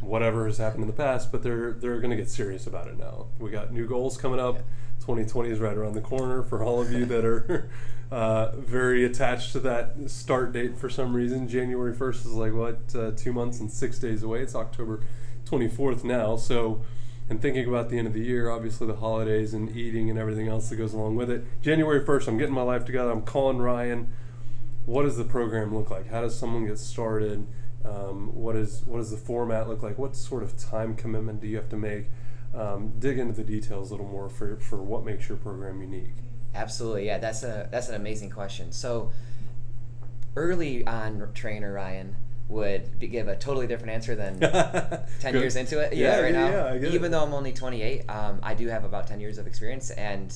Whatever 0.00 0.46
has 0.46 0.58
happened 0.58 0.82
in 0.82 0.86
the 0.86 0.92
past, 0.92 1.32
but 1.32 1.42
they're 1.42 1.72
they're 1.72 2.00
going 2.00 2.10
to 2.10 2.16
get 2.16 2.28
serious 2.28 2.66
about 2.66 2.88
it 2.88 2.98
now. 2.98 3.26
We 3.38 3.50
got 3.50 3.72
new 3.72 3.86
goals 3.86 4.16
coming 4.16 4.40
up. 4.40 4.56
Yeah. 4.56 4.62
2020 5.00 5.50
is 5.50 5.58
right 5.58 5.76
around 5.76 5.94
the 5.94 6.00
corner 6.00 6.42
for 6.42 6.62
all 6.62 6.82
of 6.82 6.92
you 6.92 7.06
that 7.06 7.24
are 7.24 7.70
uh, 8.10 8.50
very 8.56 9.04
attached 9.04 9.52
to 9.52 9.60
that 9.60 9.94
start 10.06 10.52
date 10.52 10.76
for 10.76 10.90
some 10.90 11.14
reason. 11.14 11.48
January 11.48 11.94
1st 11.94 12.26
is 12.26 12.32
like 12.32 12.52
what 12.52 12.80
uh, 12.94 13.12
two 13.12 13.32
months 13.32 13.60
and 13.60 13.70
six 13.70 13.98
days 13.98 14.22
away. 14.22 14.42
It's 14.42 14.54
October 14.54 15.00
24th 15.46 16.04
now. 16.04 16.36
So, 16.36 16.82
and 17.30 17.40
thinking 17.40 17.66
about 17.66 17.88
the 17.88 17.98
end 17.98 18.06
of 18.06 18.12
the 18.12 18.22
year, 18.22 18.50
obviously 18.50 18.86
the 18.86 18.96
holidays 18.96 19.54
and 19.54 19.74
eating 19.74 20.10
and 20.10 20.18
everything 20.18 20.48
else 20.48 20.68
that 20.68 20.76
goes 20.76 20.92
along 20.92 21.16
with 21.16 21.30
it. 21.30 21.44
January 21.62 22.04
1st, 22.04 22.28
I'm 22.28 22.36
getting 22.36 22.54
my 22.54 22.62
life 22.62 22.84
together. 22.84 23.10
I'm 23.10 23.22
calling 23.22 23.58
Ryan 23.58 24.08
what 24.88 25.02
does 25.02 25.18
the 25.18 25.24
program 25.24 25.76
look 25.76 25.90
like? 25.90 26.08
How 26.08 26.22
does 26.22 26.36
someone 26.36 26.64
get 26.64 26.78
started? 26.78 27.46
Um, 27.88 28.34
what 28.34 28.56
is 28.56 28.82
what 28.86 28.98
does 28.98 29.10
the 29.10 29.16
format 29.16 29.68
look 29.68 29.82
like? 29.82 29.98
What 29.98 30.14
sort 30.16 30.42
of 30.42 30.56
time 30.58 30.94
commitment 30.94 31.40
do 31.40 31.46
you 31.46 31.56
have 31.56 31.68
to 31.70 31.76
make? 31.76 32.06
Um, 32.54 32.92
dig 32.98 33.18
into 33.18 33.34
the 33.34 33.44
details 33.44 33.90
a 33.90 33.94
little 33.94 34.08
more 34.08 34.28
for, 34.28 34.56
for 34.56 34.82
what 34.82 35.04
makes 35.04 35.28
your 35.28 35.36
program 35.38 35.80
unique. 35.80 36.14
Absolutely, 36.54 37.06
yeah. 37.06 37.18
That's 37.18 37.42
a 37.42 37.68
that's 37.70 37.88
an 37.88 37.94
amazing 37.94 38.30
question. 38.30 38.72
So 38.72 39.12
early 40.36 40.86
on, 40.86 41.28
trainer 41.34 41.72
Ryan 41.72 42.16
would 42.48 42.98
be, 42.98 43.06
give 43.08 43.28
a 43.28 43.36
totally 43.36 43.66
different 43.66 43.92
answer 43.92 44.14
than 44.14 44.40
ten 45.20 45.32
Good. 45.32 45.40
years 45.40 45.56
into 45.56 45.78
it. 45.80 45.92
Yeah, 45.94 46.16
Yeah, 46.16 46.20
right 46.22 46.32
yeah, 46.34 46.40
now. 46.50 46.50
yeah, 46.72 46.78
get 46.78 46.84
it. 46.88 46.94
Even 46.94 47.10
though 47.10 47.22
I'm 47.22 47.34
only 47.34 47.52
28, 47.52 48.08
um, 48.08 48.40
I 48.42 48.54
do 48.54 48.68
have 48.68 48.84
about 48.84 49.06
10 49.06 49.20
years 49.20 49.36
of 49.38 49.46
experience, 49.46 49.90
and 49.90 50.34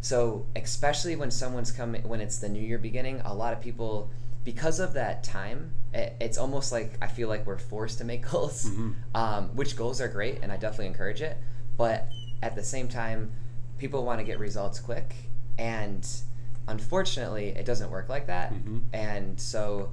so 0.00 0.46
especially 0.56 1.14
when 1.16 1.30
someone's 1.30 1.70
coming 1.70 2.02
when 2.08 2.20
it's 2.20 2.38
the 2.38 2.48
new 2.48 2.62
year 2.62 2.78
beginning, 2.78 3.20
a 3.24 3.32
lot 3.34 3.52
of 3.52 3.60
people 3.60 4.10
because 4.44 4.80
of 4.80 4.94
that 4.94 5.22
time, 5.24 5.72
it, 5.92 6.14
it's 6.20 6.38
almost 6.38 6.72
like 6.72 6.96
I 7.02 7.06
feel 7.06 7.28
like 7.28 7.46
we're 7.46 7.58
forced 7.58 7.98
to 7.98 8.04
make 8.04 8.22
goals, 8.30 8.64
Mhm. 8.66 8.94
um, 9.14 9.48
which 9.56 9.76
goals 9.76 10.00
are 10.00 10.08
great, 10.08 10.38
and 10.42 10.50
I 10.52 10.56
definitely 10.56 10.86
encourage 10.86 11.20
it. 11.22 11.36
But 11.76 12.08
at 12.42 12.54
the 12.56 12.62
same 12.64 12.88
time, 12.88 13.30
people 13.78 14.04
want 14.04 14.18
to 14.20 14.24
get 14.24 14.38
results 14.38 14.80
quick, 14.80 15.14
and 15.58 16.06
unfortunately, 16.66 17.48
it 17.48 17.64
doesn't 17.64 17.90
work 17.90 18.08
like 18.08 18.26
that. 18.26 18.52
Mhm. 18.52 18.82
And 18.92 19.40
so, 19.40 19.92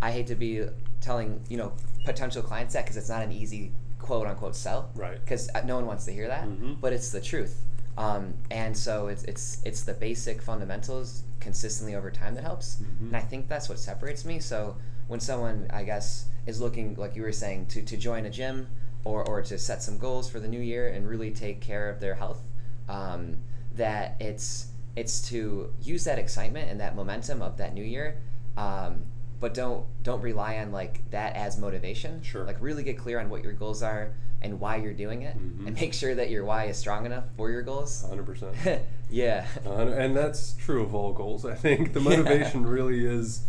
I 0.00 0.10
hate 0.12 0.26
to 0.28 0.34
be 0.34 0.64
telling 1.00 1.40
you 1.48 1.56
know 1.56 1.72
potential 2.04 2.42
clients 2.42 2.74
that 2.74 2.84
because 2.84 2.96
it's 2.96 3.08
not 3.08 3.22
an 3.22 3.32
easy 3.32 3.72
quote 3.98 4.26
unquote 4.26 4.54
sell, 4.54 4.90
Right. 4.94 5.18
Because 5.20 5.48
no 5.64 5.76
one 5.76 5.86
wants 5.86 6.04
to 6.04 6.12
hear 6.12 6.28
that, 6.28 6.44
Mhm. 6.46 6.80
but 6.80 6.92
it's 6.92 7.10
the 7.10 7.20
truth. 7.20 7.62
Um, 7.98 8.34
and 8.50 8.76
so 8.76 9.06
it's 9.08 9.24
it's 9.24 9.62
it's 9.64 9.82
the 9.82 9.94
basic 9.94 10.42
fundamentals 10.42 11.22
consistently 11.40 11.94
over 11.94 12.10
time 12.10 12.34
that 12.34 12.42
helps, 12.44 12.76
Mhm. 12.76 13.00
and 13.08 13.16
I 13.16 13.20
think 13.20 13.48
that's 13.48 13.68
what 13.68 13.78
separates 13.78 14.24
me. 14.24 14.38
So 14.38 14.76
when 15.08 15.20
someone 15.20 15.66
I 15.72 15.84
guess 15.84 16.26
is 16.46 16.60
looking 16.60 16.94
like 16.96 17.16
you 17.16 17.22
were 17.22 17.32
saying 17.32 17.66
to 17.66 17.82
to 17.82 17.96
join 17.96 18.26
a 18.26 18.30
gym 18.30 18.68
or 19.04 19.26
or 19.26 19.40
to 19.42 19.58
set 19.58 19.82
some 19.82 19.96
goals 19.98 20.28
for 20.28 20.40
the 20.40 20.48
new 20.48 20.60
year 20.60 20.88
and 20.88 21.08
really 21.08 21.30
take 21.30 21.60
care 21.60 21.88
of 21.88 22.00
their 22.00 22.16
health, 22.16 22.42
um, 22.88 23.38
that 23.74 24.16
it's 24.20 24.66
it's 24.94 25.20
to 25.28 25.72
use 25.82 26.04
that 26.04 26.18
excitement 26.18 26.70
and 26.70 26.80
that 26.80 26.96
momentum 26.96 27.40
of 27.42 27.56
that 27.58 27.72
new 27.74 27.84
year. 27.84 28.16
Um, 28.56 29.04
but 29.40 29.54
don't 29.54 29.84
don't 30.02 30.20
rely 30.22 30.58
on 30.58 30.72
like 30.72 31.08
that 31.10 31.36
as 31.36 31.58
motivation. 31.58 32.22
Sure. 32.22 32.44
Like 32.44 32.56
really 32.60 32.82
get 32.82 32.98
clear 32.98 33.18
on 33.20 33.28
what 33.30 33.42
your 33.42 33.52
goals 33.52 33.82
are 33.82 34.14
and 34.42 34.60
why 34.60 34.76
you're 34.76 34.92
doing 34.92 35.22
it, 35.22 35.36
Mhm. 35.36 35.66
and 35.66 35.76
make 35.80 35.92
sure 35.94 36.14
that 36.14 36.30
your 36.30 36.44
why 36.44 36.64
is 36.64 36.76
strong 36.76 37.06
enough 37.06 37.24
for 37.36 37.50
your 37.50 37.62
goals. 37.62 38.04
100%. 38.06 38.82
yeah. 39.10 39.46
Uh, 39.64 39.70
and 39.88 40.14
that's 40.16 40.52
true 40.54 40.82
of 40.82 40.94
all 40.94 41.12
goals. 41.12 41.44
I 41.46 41.54
think 41.54 41.92
the 41.94 42.00
motivation 42.10 42.66
really 42.66 43.06
is 43.06 43.42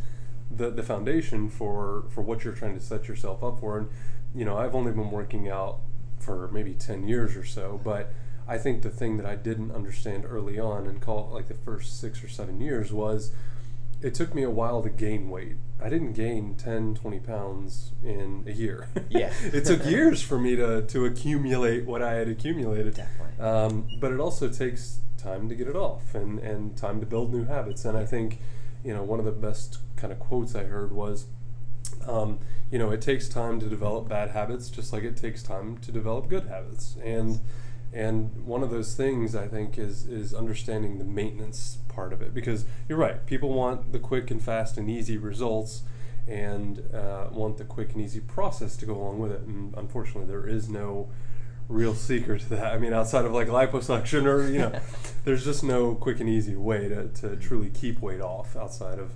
the 0.49 0.69
the 0.69 0.83
foundation 0.83 1.49
for 1.49 2.05
for 2.09 2.21
what 2.21 2.43
you're 2.43 2.53
trying 2.53 2.77
to 2.77 2.83
set 2.83 3.07
yourself 3.07 3.43
up 3.43 3.59
for. 3.59 3.77
And 3.77 3.89
you 4.35 4.45
know, 4.45 4.57
I've 4.57 4.75
only 4.75 4.91
been 4.91 5.11
working 5.11 5.49
out 5.49 5.79
for 6.19 6.49
maybe 6.51 6.73
ten 6.73 7.07
years 7.07 7.35
or 7.35 7.45
so, 7.45 7.79
but 7.83 8.11
I 8.47 8.57
think 8.57 8.81
the 8.81 8.89
thing 8.89 9.17
that 9.17 9.25
I 9.25 9.35
didn't 9.35 9.71
understand 9.71 10.23
early 10.25 10.57
on, 10.57 10.87
and 10.87 11.01
call 11.01 11.29
it 11.29 11.33
like 11.33 11.47
the 11.47 11.53
first 11.53 11.99
six 11.99 12.23
or 12.23 12.29
seven 12.29 12.61
years, 12.61 12.93
was 12.93 13.31
it 14.01 14.13
took 14.13 14.35
me 14.35 14.43
a 14.43 14.49
while 14.49 14.81
to 14.83 14.89
gain 14.89 15.29
weight. 15.29 15.57
I 15.81 15.89
didn't 15.89 16.13
gain 16.13 16.55
10, 16.55 16.95
20 16.95 17.19
pounds 17.19 17.91
in 18.03 18.43
a 18.47 18.51
year. 18.51 18.89
Yeah. 19.09 19.31
it 19.41 19.65
took 19.65 19.85
years 19.85 20.21
for 20.21 20.39
me 20.39 20.55
to, 20.55 20.83
to 20.83 21.05
accumulate 21.05 21.85
what 21.85 22.01
I 22.01 22.13
had 22.13 22.27
accumulated. 22.27 22.95
Definitely. 22.95 23.43
Um, 23.43 23.87
but 23.99 24.11
it 24.11 24.19
also 24.19 24.49
takes 24.49 24.99
time 25.17 25.49
to 25.49 25.55
get 25.55 25.67
it 25.67 25.75
off 25.75 26.15
and, 26.15 26.39
and 26.39 26.75
time 26.75 26.99
to 26.99 27.05
build 27.05 27.33
new 27.33 27.45
habits. 27.45 27.85
And 27.85 27.97
I 27.97 28.05
think, 28.05 28.39
you 28.83 28.93
know, 28.93 29.03
one 29.03 29.19
of 29.19 29.25
the 29.25 29.31
best 29.31 29.79
kind 29.95 30.11
of 30.11 30.19
quotes 30.19 30.55
I 30.55 30.63
heard 30.63 30.91
was, 30.91 31.25
um, 32.07 32.39
you 32.71 32.79
know, 32.79 32.91
it 32.91 33.01
takes 33.01 33.27
time 33.27 33.59
to 33.59 33.67
develop 33.67 34.09
bad 34.09 34.31
habits, 34.31 34.69
just 34.69 34.93
like 34.93 35.03
it 35.03 35.17
takes 35.17 35.43
time 35.43 35.77
to 35.79 35.91
develop 35.91 36.27
good 36.27 36.47
habits. 36.47 36.97
And 37.03 37.39
and 37.93 38.45
one 38.45 38.63
of 38.63 38.69
those 38.69 38.95
things 38.95 39.35
I 39.35 39.47
think 39.47 39.77
is 39.77 40.05
is 40.05 40.33
understanding 40.33 40.97
the 40.97 41.05
maintenance 41.05 41.77
part 41.87 42.13
of 42.13 42.21
it 42.21 42.33
because 42.33 42.65
you're 42.87 42.97
right. 42.97 43.25
People 43.25 43.53
want 43.53 43.91
the 43.91 43.99
quick 43.99 44.29
and 44.29 44.41
fast 44.41 44.77
and 44.77 44.89
easy 44.89 45.17
results, 45.17 45.83
and 46.27 46.83
uh, 46.93 47.27
want 47.31 47.57
the 47.57 47.63
quick 47.63 47.93
and 47.93 48.01
easy 48.01 48.19
process 48.19 48.75
to 48.77 48.85
go 48.85 48.93
along 48.93 49.19
with 49.19 49.31
it. 49.31 49.41
And 49.41 49.73
unfortunately, 49.75 50.25
there 50.25 50.47
is 50.47 50.69
no 50.69 51.09
real 51.69 51.95
secret 51.95 52.41
to 52.41 52.49
that. 52.49 52.73
I 52.73 52.77
mean, 52.77 52.93
outside 52.93 53.25
of 53.25 53.31
like 53.31 53.47
liposuction 53.47 54.25
or 54.25 54.47
you 54.47 54.59
know, 54.59 54.79
there's 55.25 55.43
just 55.43 55.63
no 55.63 55.95
quick 55.95 56.19
and 56.19 56.29
easy 56.29 56.55
way 56.55 56.89
to, 56.89 57.07
to 57.07 57.35
truly 57.35 57.69
keep 57.69 58.01
weight 58.01 58.21
off 58.21 58.55
outside 58.55 58.99
of 58.99 59.13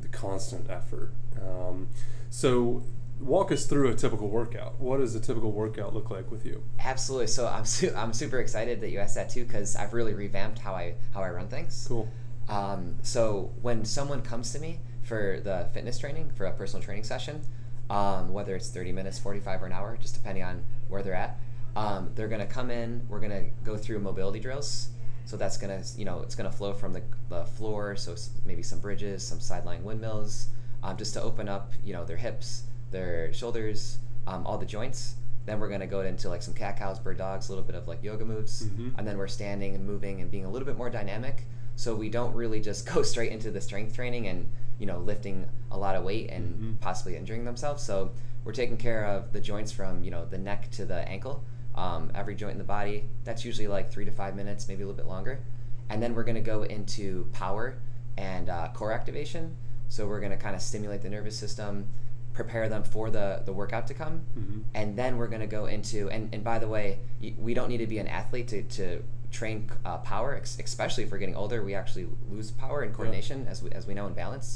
the 0.00 0.08
constant 0.08 0.68
effort. 0.70 1.12
Um, 1.40 1.88
so 2.30 2.82
walk 3.20 3.52
us 3.52 3.66
through 3.66 3.90
a 3.90 3.94
typical 3.94 4.28
workout. 4.28 4.78
What 4.80 4.98
does 4.98 5.14
a 5.14 5.20
typical 5.20 5.52
workout 5.52 5.94
look 5.94 6.10
like 6.10 6.30
with 6.30 6.44
you? 6.46 6.62
Absolutely. 6.78 7.26
So 7.26 7.46
I'm 7.48 7.64
su- 7.64 7.92
I'm 7.96 8.12
super 8.12 8.38
excited 8.38 8.80
that 8.80 8.90
you 8.90 8.98
asked 8.98 9.16
that 9.16 9.30
too 9.30 9.44
because 9.44 9.76
I've 9.76 9.92
really 9.92 10.14
revamped 10.14 10.58
how 10.58 10.74
I 10.74 10.94
how 11.12 11.22
I 11.22 11.30
run 11.30 11.48
things. 11.48 11.86
Cool. 11.88 12.08
Um, 12.48 12.96
so 13.02 13.52
when 13.60 13.84
someone 13.84 14.22
comes 14.22 14.52
to 14.52 14.58
me 14.58 14.80
for 15.02 15.40
the 15.42 15.68
fitness 15.72 15.98
training 15.98 16.30
for 16.34 16.46
a 16.46 16.52
personal 16.52 16.82
training 16.82 17.04
session, 17.04 17.42
um, 17.90 18.32
whether 18.32 18.54
it's 18.56 18.68
30 18.70 18.92
minutes, 18.92 19.18
45 19.18 19.62
or 19.62 19.66
an 19.66 19.72
hour, 19.72 19.96
just 20.00 20.14
depending 20.14 20.44
on 20.44 20.64
where 20.88 21.02
they're 21.02 21.14
at, 21.14 21.38
um, 21.76 22.10
they're 22.14 22.28
gonna 22.28 22.46
come 22.46 22.70
in. 22.70 23.06
We're 23.08 23.20
gonna 23.20 23.44
go 23.64 23.76
through 23.76 23.98
mobility 24.00 24.40
drills. 24.40 24.90
So 25.24 25.36
that's 25.36 25.58
gonna 25.58 25.82
you 25.96 26.04
know 26.04 26.20
it's 26.22 26.34
gonna 26.34 26.52
flow 26.52 26.72
from 26.72 26.92
the, 26.92 27.02
the 27.28 27.44
floor. 27.44 27.96
So 27.96 28.14
maybe 28.46 28.62
some 28.62 28.80
bridges, 28.80 29.26
some 29.26 29.40
sideline 29.40 29.84
windmills, 29.84 30.48
um, 30.82 30.96
just 30.96 31.12
to 31.14 31.22
open 31.22 31.48
up 31.48 31.74
you 31.84 31.92
know 31.92 32.04
their 32.04 32.16
hips, 32.16 32.62
their 32.90 33.32
shoulders, 33.32 33.98
um, 34.26 34.46
all 34.46 34.58
the 34.58 34.66
joints. 34.66 35.14
Then 35.46 35.60
we're 35.60 35.68
gonna 35.70 35.86
go 35.86 36.00
into 36.02 36.28
like 36.28 36.42
some 36.42 36.54
cat 36.54 36.78
cows, 36.78 36.98
bird 36.98 37.18
dogs, 37.18 37.48
a 37.48 37.52
little 37.52 37.64
bit 37.64 37.74
of 37.74 37.88
like 37.88 38.02
yoga 38.02 38.24
moves, 38.24 38.66
Mhm. 38.66 38.94
and 38.98 39.06
then 39.06 39.16
we're 39.16 39.28
standing 39.28 39.74
and 39.74 39.86
moving 39.86 40.20
and 40.20 40.30
being 40.30 40.44
a 40.44 40.50
little 40.50 40.66
bit 40.66 40.76
more 40.76 40.90
dynamic. 40.90 41.46
So 41.76 41.94
we 41.94 42.10
don't 42.10 42.34
really 42.34 42.60
just 42.60 42.86
go 42.94 43.02
straight 43.02 43.32
into 43.32 43.50
the 43.50 43.60
strength 43.60 43.94
training 43.94 44.26
and 44.28 44.50
you 44.78 44.86
know 44.86 44.98
lifting 44.98 45.46
a 45.70 45.78
lot 45.78 45.96
of 45.96 46.04
weight 46.04 46.30
and 46.30 46.54
Mhm. 46.76 46.80
possibly 46.80 47.16
injuring 47.16 47.44
themselves. 47.44 47.82
So 47.82 48.10
we're 48.44 48.52
taking 48.52 48.76
care 48.76 49.04
of 49.06 49.32
the 49.32 49.40
joints 49.40 49.72
from 49.72 50.04
you 50.04 50.10
know 50.10 50.24
the 50.26 50.38
neck 50.38 50.70
to 50.72 50.84
the 50.84 51.06
ankle, 51.08 51.42
um, 51.74 52.10
every 52.14 52.34
joint 52.34 52.52
in 52.52 52.58
the 52.58 52.64
body. 52.64 53.08
That's 53.24 53.44
usually 53.44 53.68
like 53.68 53.90
three 53.90 54.04
to 54.04 54.10
five 54.12 54.36
minutes, 54.36 54.68
maybe 54.68 54.82
a 54.82 54.86
little 54.86 54.96
bit 54.96 55.06
longer. 55.08 55.40
And 55.88 56.02
then 56.02 56.14
we're 56.14 56.24
gonna 56.24 56.40
go 56.42 56.64
into 56.64 57.28
power 57.32 57.78
and 58.18 58.48
uh, 58.50 58.68
core 58.74 58.92
activation. 58.92 59.56
So 59.88 60.06
we're 60.06 60.20
gonna 60.20 60.36
kind 60.36 60.54
of 60.54 60.60
stimulate 60.60 61.00
the 61.00 61.08
nervous 61.08 61.38
system, 61.38 61.86
prepare 62.38 62.68
them 62.68 62.82
for 62.84 63.10
the 63.10 63.42
the 63.44 63.52
workout 63.52 63.86
to 63.88 63.94
come, 63.94 64.14
Mhm. 64.38 64.62
and 64.74 64.96
then 65.00 65.16
we're 65.18 65.26
going 65.34 65.40
to 65.48 65.52
go 65.58 65.66
into 65.66 66.08
and, 66.14 66.22
and 66.34 66.42
by 66.44 66.58
the 66.60 66.68
way 66.68 66.86
y- 67.22 67.34
we 67.46 67.52
don't 67.52 67.68
need 67.68 67.78
to 67.86 67.86
be 67.94 67.98
an 67.98 68.06
athlete 68.20 68.46
to, 68.54 68.62
to 68.78 69.02
train 69.32 69.68
uh, 69.84 69.98
power 69.98 70.36
ex- 70.36 70.58
especially 70.64 71.02
if 71.04 71.10
we're 71.10 71.18
getting 71.24 71.34
older 71.42 71.58
we 71.64 71.74
actually 71.74 72.06
lose 72.30 72.50
power 72.52 72.78
and 72.84 72.94
coordination 72.94 73.38
as, 73.52 73.62
we, 73.62 73.70
as 73.72 73.86
we 73.88 73.92
know 73.94 74.06
in 74.06 74.14
balance. 74.14 74.48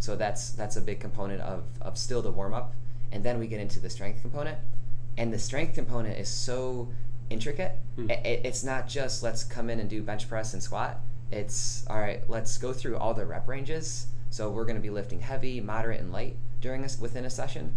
So 0.00 0.16
that's 0.16 0.42
that's 0.60 0.76
a 0.76 0.80
big 0.90 0.98
component 1.06 1.40
of, 1.42 1.62
of 1.80 1.96
still 2.06 2.22
the 2.22 2.32
warm-up. 2.32 2.68
And 3.12 3.22
then 3.26 3.38
we 3.38 3.46
get 3.46 3.60
into 3.60 3.78
the 3.80 3.90
strength 3.90 4.20
component. 4.22 4.58
And 5.20 5.32
the 5.32 5.38
strength 5.38 5.74
component 5.74 6.18
is 6.18 6.28
so 6.28 6.88
intricate. 7.28 7.72
Hmm. 7.96 8.10
I- 8.10 8.14
I- 8.30 8.40
it's 8.48 8.64
not 8.64 8.88
just 8.88 9.22
let's 9.22 9.44
come 9.44 9.70
in 9.72 9.78
and 9.82 9.88
do 9.88 10.02
bench 10.02 10.28
press 10.28 10.52
and 10.54 10.62
squat. 10.68 10.92
It's 11.30 11.84
all 11.88 12.00
right 12.06 12.20
let's 12.28 12.58
go 12.58 12.72
through 12.72 12.96
all 12.98 13.14
the 13.14 13.24
rep 13.34 13.46
ranges. 13.46 14.06
So 14.30 14.42
we're 14.50 14.64
going 14.70 14.80
to 14.82 14.86
be 14.88 14.94
lifting 15.00 15.20
heavy 15.20 15.60
moderate 15.60 16.00
and 16.00 16.10
light 16.12 16.36
during 16.60 16.84
us 16.84 16.98
within 16.98 17.24
a 17.24 17.30
session 17.30 17.74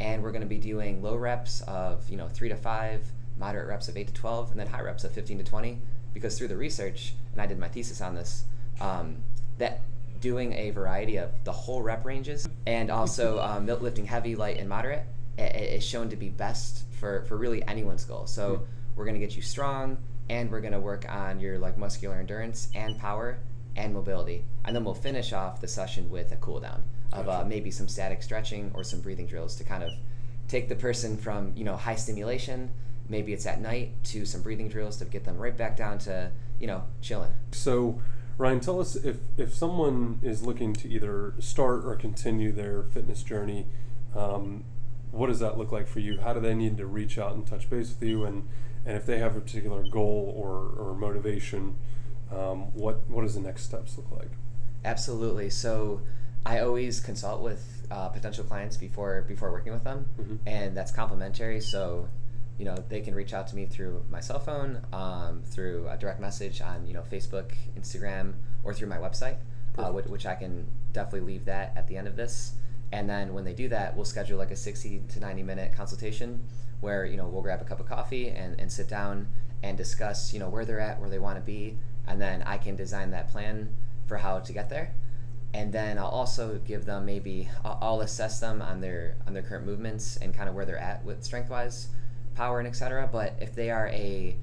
and 0.00 0.22
we're 0.22 0.32
going 0.32 0.42
to 0.42 0.48
be 0.48 0.58
doing 0.58 1.02
low 1.02 1.16
reps 1.16 1.62
of 1.62 2.08
you 2.08 2.16
know 2.16 2.28
three 2.28 2.48
to 2.48 2.56
five 2.56 3.04
moderate 3.38 3.68
reps 3.68 3.88
of 3.88 3.96
8 3.96 4.06
to 4.08 4.14
12 4.14 4.50
and 4.52 4.60
then 4.60 4.66
high 4.66 4.80
reps 4.80 5.04
of 5.04 5.12
15 5.12 5.38
to 5.38 5.44
20 5.44 5.78
because 6.14 6.38
through 6.38 6.48
the 6.48 6.56
research 6.56 7.14
and 7.32 7.40
i 7.40 7.46
did 7.46 7.58
my 7.58 7.68
thesis 7.68 8.00
on 8.00 8.14
this 8.14 8.44
um, 8.80 9.16
that 9.58 9.80
doing 10.20 10.52
a 10.54 10.70
variety 10.70 11.16
of 11.16 11.30
the 11.44 11.52
whole 11.52 11.82
rep 11.82 12.04
ranges 12.04 12.48
and 12.66 12.90
also 12.90 13.38
um, 13.42 13.66
lifting 13.66 14.06
heavy 14.06 14.34
light 14.34 14.58
and 14.58 14.68
moderate 14.68 15.04
is 15.38 15.84
shown 15.84 16.08
to 16.08 16.16
be 16.16 16.28
best 16.28 16.84
for, 16.98 17.22
for 17.22 17.36
really 17.36 17.62
anyone's 17.66 18.04
goal. 18.04 18.26
So 18.26 18.66
we're 18.94 19.04
going 19.04 19.18
to 19.18 19.24
get 19.24 19.36
you 19.36 19.42
strong 19.42 19.98
and 20.28 20.50
we're 20.50 20.60
going 20.60 20.72
to 20.72 20.80
work 20.80 21.06
on 21.08 21.40
your 21.40 21.58
like 21.58 21.76
muscular 21.76 22.16
endurance 22.16 22.68
and 22.74 22.98
power 22.98 23.38
and 23.76 23.92
mobility 23.92 24.44
and 24.64 24.74
then 24.74 24.84
we'll 24.84 24.94
finish 24.94 25.32
off 25.32 25.60
the 25.60 25.68
session 25.68 26.10
with 26.10 26.32
a 26.32 26.36
cool 26.36 26.60
down 26.60 26.82
of 27.12 27.28
uh, 27.28 27.44
maybe 27.46 27.70
some 27.70 27.88
static 27.88 28.22
stretching 28.22 28.70
or 28.74 28.84
some 28.84 29.00
breathing 29.00 29.26
drills 29.26 29.56
to 29.56 29.64
kind 29.64 29.82
of 29.82 29.92
take 30.48 30.68
the 30.68 30.74
person 30.74 31.16
from 31.16 31.52
you 31.56 31.64
know 31.64 31.76
high 31.76 31.94
stimulation 31.94 32.70
maybe 33.08 33.32
it's 33.32 33.46
at 33.46 33.60
night 33.60 33.92
to 34.04 34.24
some 34.24 34.42
breathing 34.42 34.68
drills 34.68 34.96
to 34.96 35.04
get 35.04 35.24
them 35.24 35.36
right 35.38 35.56
back 35.56 35.76
down 35.76 35.98
to 35.98 36.30
you 36.60 36.66
know 36.66 36.82
chilling 37.00 37.32
So, 37.52 38.00
Ryan, 38.38 38.60
tell 38.60 38.80
us 38.80 38.96
if, 38.96 39.18
if 39.36 39.54
someone 39.54 40.18
is 40.22 40.42
looking 40.42 40.72
to 40.74 40.88
either 40.88 41.34
start 41.38 41.84
or 41.84 41.94
continue 41.96 42.52
their 42.52 42.82
fitness 42.82 43.22
journey, 43.22 43.66
um, 44.14 44.64
what 45.10 45.28
does 45.28 45.38
that 45.38 45.56
look 45.56 45.72
like 45.72 45.86
for 45.88 46.00
you? 46.00 46.20
How 46.20 46.34
do 46.34 46.40
they 46.40 46.54
need 46.54 46.76
to 46.76 46.86
reach 46.86 47.16
out 47.18 47.34
and 47.34 47.46
touch 47.46 47.70
base 47.70 47.88
with 47.88 48.06
you? 48.06 48.24
And, 48.24 48.46
and 48.84 48.96
if 48.96 49.06
they 49.06 49.18
have 49.18 49.36
a 49.36 49.40
particular 49.40 49.82
goal 49.88 50.34
or, 50.36 50.90
or 50.90 50.94
motivation, 50.94 51.76
um, 52.30 52.74
what, 52.74 53.08
what 53.08 53.22
does 53.22 53.34
the 53.34 53.40
next 53.40 53.62
steps 53.62 53.96
look 53.96 54.10
like? 54.10 54.30
Absolutely. 54.84 55.48
So 55.48 56.02
I 56.46 56.60
always 56.60 57.00
consult 57.00 57.42
with 57.42 57.86
uh, 57.90 58.08
potential 58.10 58.44
clients 58.44 58.76
before 58.76 59.22
before 59.26 59.50
working 59.50 59.72
with 59.72 59.82
them, 59.84 60.06
Mhm. 60.18 60.38
and 60.46 60.76
that's 60.76 60.92
complimentary. 60.92 61.60
So 61.60 62.08
you 62.58 62.64
know 62.64 62.76
they 62.88 63.00
can 63.00 63.14
reach 63.16 63.34
out 63.34 63.48
to 63.48 63.56
me 63.56 63.66
through 63.66 64.04
my 64.08 64.20
cell 64.20 64.38
phone, 64.38 64.80
um, 64.92 65.42
through 65.44 65.88
a 65.88 65.96
direct 65.96 66.20
message 66.20 66.60
on 66.60 66.86
you 66.86 66.94
know 66.94 67.02
Facebook, 67.02 67.50
Instagram, 67.76 68.34
or 68.62 68.72
through 68.72 68.88
my 68.88 68.96
website, 68.98 69.36
uh, 69.76 69.90
which, 69.90 70.06
which 70.06 70.26
I 70.26 70.36
can 70.36 70.66
definitely 70.92 71.26
leave 71.32 71.44
that 71.46 71.72
at 71.76 71.88
the 71.88 71.96
end 71.96 72.06
of 72.06 72.14
this. 72.16 72.54
And 72.92 73.10
then 73.10 73.34
when 73.34 73.44
they 73.44 73.52
do 73.52 73.68
that, 73.70 73.96
we'll 73.96 74.04
schedule 74.04 74.38
like 74.38 74.52
a 74.52 74.56
sixty 74.56 75.00
to 75.08 75.20
ninety 75.20 75.42
minute 75.42 75.74
consultation 75.74 76.44
where 76.80 77.04
you 77.04 77.16
know 77.16 77.26
we'll 77.28 77.42
grab 77.42 77.60
a 77.60 77.64
cup 77.64 77.80
of 77.80 77.86
coffee 77.86 78.28
and, 78.30 78.58
and 78.60 78.70
sit 78.70 78.88
down 78.88 79.26
and 79.64 79.76
discuss 79.76 80.32
you 80.32 80.38
know 80.38 80.48
where 80.48 80.64
they're 80.64 80.78
at, 80.80 81.00
where 81.00 81.10
they 81.10 81.18
want 81.18 81.36
to 81.36 81.42
be, 81.42 81.76
and 82.06 82.20
then 82.20 82.42
I 82.42 82.56
can 82.58 82.76
design 82.76 83.10
that 83.10 83.28
plan 83.30 83.74
for 84.06 84.18
how 84.18 84.38
to 84.38 84.52
get 84.52 84.70
there 84.70 84.92
and 85.54 85.72
then 85.72 85.98
I'll 85.98 86.06
also 86.06 86.58
give 86.64 86.84
them 86.84 87.06
maybe 87.06 87.48
I'll, 87.64 88.00
assess 88.00 88.40
them 88.40 88.60
on 88.62 88.80
their 88.80 89.16
on 89.26 89.32
their 89.34 89.42
current 89.42 89.64
movements 89.66 90.16
and 90.18 90.34
kind 90.34 90.48
of 90.48 90.54
where 90.54 90.64
they're 90.66 90.78
at 90.78 91.04
with 91.04 91.24
strength 91.24 91.50
wise, 91.50 91.88
power 92.34 92.58
and 92.58 92.68
etc. 92.68 93.08
But 93.10 93.34
if 93.40 93.54
they 93.54 93.70
are 93.70 93.88
a 93.88 94.36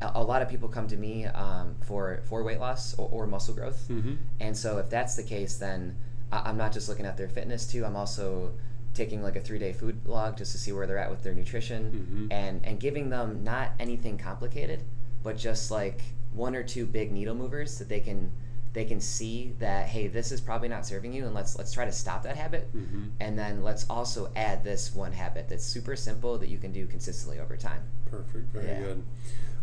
a 0.00 0.22
lot 0.22 0.42
of 0.42 0.48
people 0.48 0.68
come 0.68 0.86
to 0.88 0.96
me 0.96 1.26
um, 1.26 1.74
for 1.86 2.20
for 2.28 2.42
weight 2.44 2.60
loss 2.60 2.94
or, 2.98 3.08
or 3.10 3.26
muscle 3.26 3.54
growth, 3.54 3.88
Mm-hmm. 3.88 4.14
and 4.40 4.56
so 4.56 4.78
if 4.78 4.88
that's 4.90 5.16
the 5.16 5.24
case, 5.24 5.56
then 5.56 5.96
I, 6.30 6.42
I'm 6.46 6.56
not 6.56 6.72
just 6.72 6.88
looking 6.88 7.06
at 7.06 7.16
their 7.16 7.28
fitness 7.28 7.66
too. 7.66 7.84
I'm 7.84 7.96
also 7.96 8.52
taking 8.94 9.22
like 9.22 9.36
a 9.36 9.40
three 9.40 9.58
day 9.58 9.72
food 9.72 10.00
log 10.06 10.36
just 10.36 10.52
to 10.52 10.58
see 10.58 10.72
where 10.72 10.86
they're 10.86 10.98
at 10.98 11.10
with 11.10 11.22
their 11.22 11.34
nutrition 11.34 12.28
Mhm. 12.30 12.32
and 12.34 12.64
and 12.64 12.78
giving 12.78 13.10
them 13.10 13.42
not 13.42 13.72
anything 13.80 14.18
complicated, 14.18 14.82
but 15.22 15.36
just 15.36 15.70
like 15.70 16.02
one 16.32 16.54
or 16.54 16.62
two 16.62 16.84
big 16.86 17.10
needle 17.10 17.34
movers 17.34 17.78
that 17.78 17.88
they 17.88 18.00
can 18.00 18.30
they 18.74 18.84
can 18.84 19.00
see 19.00 19.54
that 19.58 19.86
hey 19.88 20.06
this 20.06 20.30
is 20.30 20.40
probably 20.40 20.68
not 20.68 20.86
serving 20.86 21.12
you 21.12 21.24
and 21.24 21.34
let's 21.34 21.56
let's 21.58 21.72
try 21.72 21.84
to 21.84 21.92
stop 21.92 22.22
that 22.22 22.36
habit 22.36 22.70
Mm-hmm. 22.76 23.04
and 23.20 23.38
then 23.38 23.62
let's 23.62 23.86
also 23.88 24.30
add 24.36 24.62
this 24.64 24.94
one 24.94 25.12
habit 25.12 25.48
that's 25.48 25.64
super 25.64 25.96
simple 25.96 26.38
that 26.38 26.48
you 26.48 26.58
can 26.58 26.72
do 26.72 26.86
consistently 26.86 27.38
over 27.40 27.56
time 27.56 27.82
Perfect. 28.10 28.52
Very 28.52 28.66
Yeah. 28.68 28.80
good. 28.80 29.02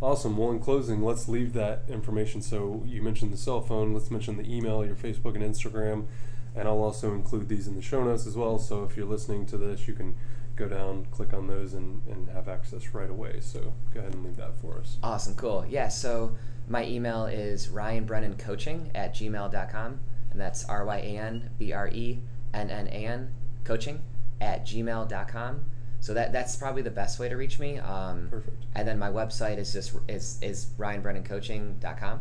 Awesome. 0.02 0.38
Well, 0.38 0.52
in 0.52 0.60
closing, 0.60 1.02
let's 1.02 1.28
leave 1.28 1.54
that 1.54 1.84
information. 1.88 2.42
So 2.44 2.84
you 2.86 3.02
mentioned 3.02 3.34
the 3.34 3.38
cell 3.38 3.60
phone. 3.62 3.92
Let's 3.94 4.12
mention 4.12 4.38
the 4.38 4.44
email, 4.56 4.86
your 4.86 4.94
Facebook 4.96 5.34
and 5.36 5.44
Instagram, 5.44 6.06
and 6.56 6.68
I'll 6.68 6.84
also 6.84 7.14
include 7.14 7.48
these 7.50 7.66
in 7.68 7.76
the 7.76 7.82
show 7.82 8.04
notes 8.04 8.28
as 8.28 8.36
well. 8.36 8.60
So 8.60 8.84
if 8.84 8.96
you're 8.98 9.08
listening 9.08 9.46
to 9.48 9.58
this, 9.58 9.88
you 9.88 9.94
can 9.96 10.16
go 10.56 10.68
down, 10.68 11.08
click 11.10 11.34
on 11.34 11.48
those, 11.48 11.74
and, 11.74 12.04
and 12.08 12.30
have 12.30 12.48
access 12.48 12.94
right 12.94 13.10
away. 13.10 13.40
So 13.40 13.74
go 13.94 14.02
ahead 14.02 14.14
and 14.14 14.24
leave 14.26 14.36
that 14.36 14.60
for 14.62 14.78
us. 14.80 14.98
awesome 15.02 15.34
cool 15.36 15.66
yeah 15.68 15.88
so 15.88 16.36
my 16.68 16.86
email 16.86 17.26
is 17.26 17.68
ryanbrennancoaching 17.68 18.90
at 18.96 19.14
gmail.com 19.14 20.00
and 20.32 20.42
that's 20.42 20.66
r-y-a-n-b-r-e-n-n-a-n 20.66 23.34
coaching 23.64 24.02
at 24.42 24.66
gmail.com 24.66 25.66
so 26.00 26.14
that 26.14 26.34
that's 26.34 26.56
probably 26.56 26.82
the 26.82 26.92
best 26.92 27.20
way 27.20 27.30
to 27.30 27.36
reach 27.36 27.60
me 27.60 27.78
um, 27.80 28.28
Perfect. 28.30 28.66
and 28.76 28.88
then 28.88 29.00
my 29.00 29.10
website 29.10 29.58
is 29.58 29.74
just 29.74 29.94
is 30.08 30.38
is 30.42 30.68
ryanbrennancoaching.com 30.78 32.20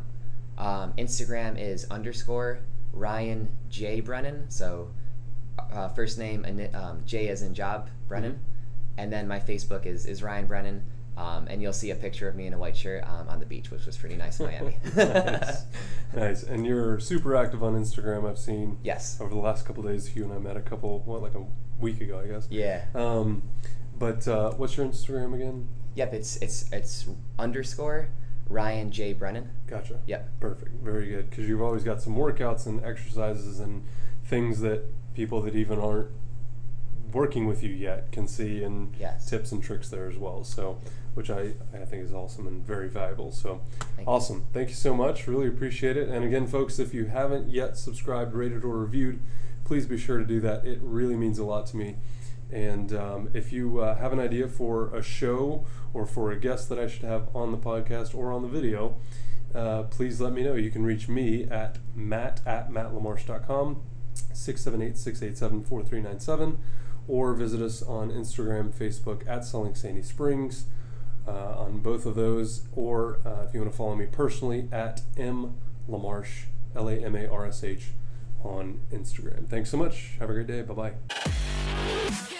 um, 0.58 0.92
instagram 0.96 1.60
is 1.60 1.86
underscore 1.90 2.60
Ryan 2.94 3.48
J 3.68 4.00
Brennan. 4.00 4.50
So 4.50 4.90
uh, 5.58 5.88
first 5.88 6.18
name 6.18 6.46
um, 6.74 7.02
J 7.04 7.28
as 7.28 7.42
in 7.42 7.54
job 7.54 7.90
Brennan, 8.08 8.32
mm-hmm. 8.32 8.98
and 8.98 9.12
then 9.12 9.28
my 9.28 9.40
Facebook 9.40 9.86
is 9.86 10.06
is 10.06 10.22
Ryan 10.22 10.46
Brennan. 10.46 10.84
Um, 11.16 11.46
and 11.48 11.62
you'll 11.62 11.72
see 11.72 11.90
a 11.90 11.94
picture 11.94 12.28
of 12.28 12.34
me 12.34 12.46
in 12.46 12.54
a 12.54 12.58
white 12.58 12.76
shirt 12.76 13.04
um, 13.04 13.28
on 13.28 13.38
the 13.38 13.46
beach, 13.46 13.70
which 13.70 13.86
was 13.86 13.96
pretty 13.96 14.16
nice 14.16 14.40
in 14.40 14.46
Miami. 14.46 14.78
nice. 14.96 15.64
nice. 16.12 16.42
And 16.42 16.66
you're 16.66 16.98
super 16.98 17.36
active 17.36 17.62
on 17.62 17.74
Instagram. 17.74 18.28
I've 18.28 18.38
seen. 18.38 18.78
Yes. 18.82 19.18
Over 19.20 19.32
the 19.32 19.40
last 19.40 19.64
couple 19.64 19.84
days, 19.84 20.14
you 20.16 20.24
and 20.24 20.32
I 20.32 20.38
met 20.38 20.56
a 20.56 20.60
couple, 20.60 21.00
what, 21.00 21.22
like 21.22 21.34
a 21.34 21.44
week 21.78 22.00
ago, 22.00 22.18
I 22.18 22.26
guess. 22.26 22.48
Yeah. 22.50 22.84
Um, 22.94 23.42
but 23.96 24.26
uh, 24.26 24.52
what's 24.52 24.76
your 24.76 24.86
Instagram 24.86 25.34
again? 25.34 25.68
Yep, 25.94 26.14
it's 26.14 26.36
it's 26.38 26.72
it's 26.72 27.06
underscore 27.38 28.08
Ryan 28.48 28.90
J 28.90 29.12
Brennan. 29.12 29.50
Gotcha. 29.66 30.00
Yep. 30.06 30.40
Perfect. 30.40 30.72
Very 30.82 31.08
good. 31.08 31.30
Because 31.30 31.48
you've 31.48 31.62
always 31.62 31.84
got 31.84 32.02
some 32.02 32.16
workouts 32.16 32.66
and 32.66 32.84
exercises 32.84 33.60
and 33.60 33.84
things 34.24 34.60
that 34.60 34.82
people 35.14 35.40
that 35.42 35.54
even 35.54 35.78
aren't 35.78 36.10
working 37.12 37.46
with 37.46 37.62
you 37.62 37.70
yet 37.70 38.10
can 38.10 38.26
see 38.26 38.64
and 38.64 38.94
yes. 38.98 39.30
tips 39.30 39.52
and 39.52 39.62
tricks 39.62 39.88
there 39.88 40.08
as 40.08 40.16
well. 40.16 40.42
So, 40.42 40.80
which 41.14 41.30
I, 41.30 41.54
I 41.72 41.84
think 41.84 42.04
is 42.04 42.12
awesome 42.12 42.46
and 42.46 42.64
very 42.64 42.88
valuable. 42.88 43.30
So, 43.30 43.60
Thank 43.96 44.06
awesome. 44.06 44.38
You. 44.38 44.46
Thank 44.52 44.68
you 44.68 44.74
so 44.74 44.94
much. 44.94 45.26
Really 45.26 45.48
appreciate 45.48 45.96
it. 45.96 46.08
And 46.08 46.24
again, 46.24 46.46
folks, 46.46 46.78
if 46.78 46.92
you 46.92 47.06
haven't 47.06 47.48
yet 47.48 47.76
subscribed, 47.76 48.34
rated, 48.34 48.64
or 48.64 48.78
reviewed, 48.78 49.20
please 49.64 49.86
be 49.86 49.96
sure 49.96 50.18
to 50.18 50.24
do 50.24 50.40
that. 50.40 50.64
It 50.64 50.78
really 50.82 51.16
means 51.16 51.38
a 51.38 51.44
lot 51.44 51.66
to 51.68 51.76
me. 51.76 51.96
And 52.50 52.92
um, 52.92 53.30
if 53.34 53.52
you 53.52 53.80
uh, 53.80 53.96
have 53.96 54.12
an 54.12 54.20
idea 54.20 54.48
for 54.48 54.94
a 54.94 55.02
show 55.02 55.66
or 55.92 56.06
for 56.06 56.30
a 56.30 56.38
guest 56.38 56.68
that 56.68 56.78
I 56.78 56.86
should 56.86 57.04
have 57.04 57.34
on 57.34 57.50
the 57.50 57.58
podcast 57.58 58.14
or 58.14 58.32
on 58.32 58.42
the 58.42 58.48
video, 58.48 58.96
uh, 59.54 59.84
please 59.84 60.20
let 60.20 60.32
me 60.32 60.42
know. 60.42 60.54
You 60.54 60.70
can 60.70 60.84
reach 60.84 61.08
me 61.08 61.44
at 61.44 61.78
matt 61.94 62.40
at 62.44 62.70
mattlamarsh.com, 62.70 63.82
678 64.32 64.98
687 64.98 65.64
4397, 65.64 66.58
or 67.06 67.34
visit 67.34 67.60
us 67.60 67.82
on 67.82 68.10
Instagram, 68.10 68.72
Facebook 68.72 69.26
at 69.28 69.44
Selling 69.44 69.74
Sandy 69.74 70.02
Springs. 70.02 70.66
Uh, 71.26 71.54
on 71.58 71.78
both 71.78 72.04
of 72.04 72.14
those, 72.14 72.68
or 72.76 73.18
uh, 73.24 73.46
if 73.48 73.54
you 73.54 73.60
want 73.60 73.72
to 73.72 73.76
follow 73.76 73.94
me 73.94 74.04
personally 74.04 74.68
at 74.70 75.00
M 75.16 75.56
Lamarsh, 75.88 76.44
L 76.76 76.86
A 76.88 76.96
M 76.96 77.16
A 77.16 77.26
R 77.26 77.46
S 77.46 77.64
H, 77.64 77.92
on 78.42 78.80
Instagram. 78.92 79.48
Thanks 79.48 79.70
so 79.70 79.78
much. 79.78 80.16
Have 80.18 80.28
a 80.28 80.34
great 80.34 80.46
day. 80.46 80.60
Bye 80.60 80.92
bye. 81.08 82.33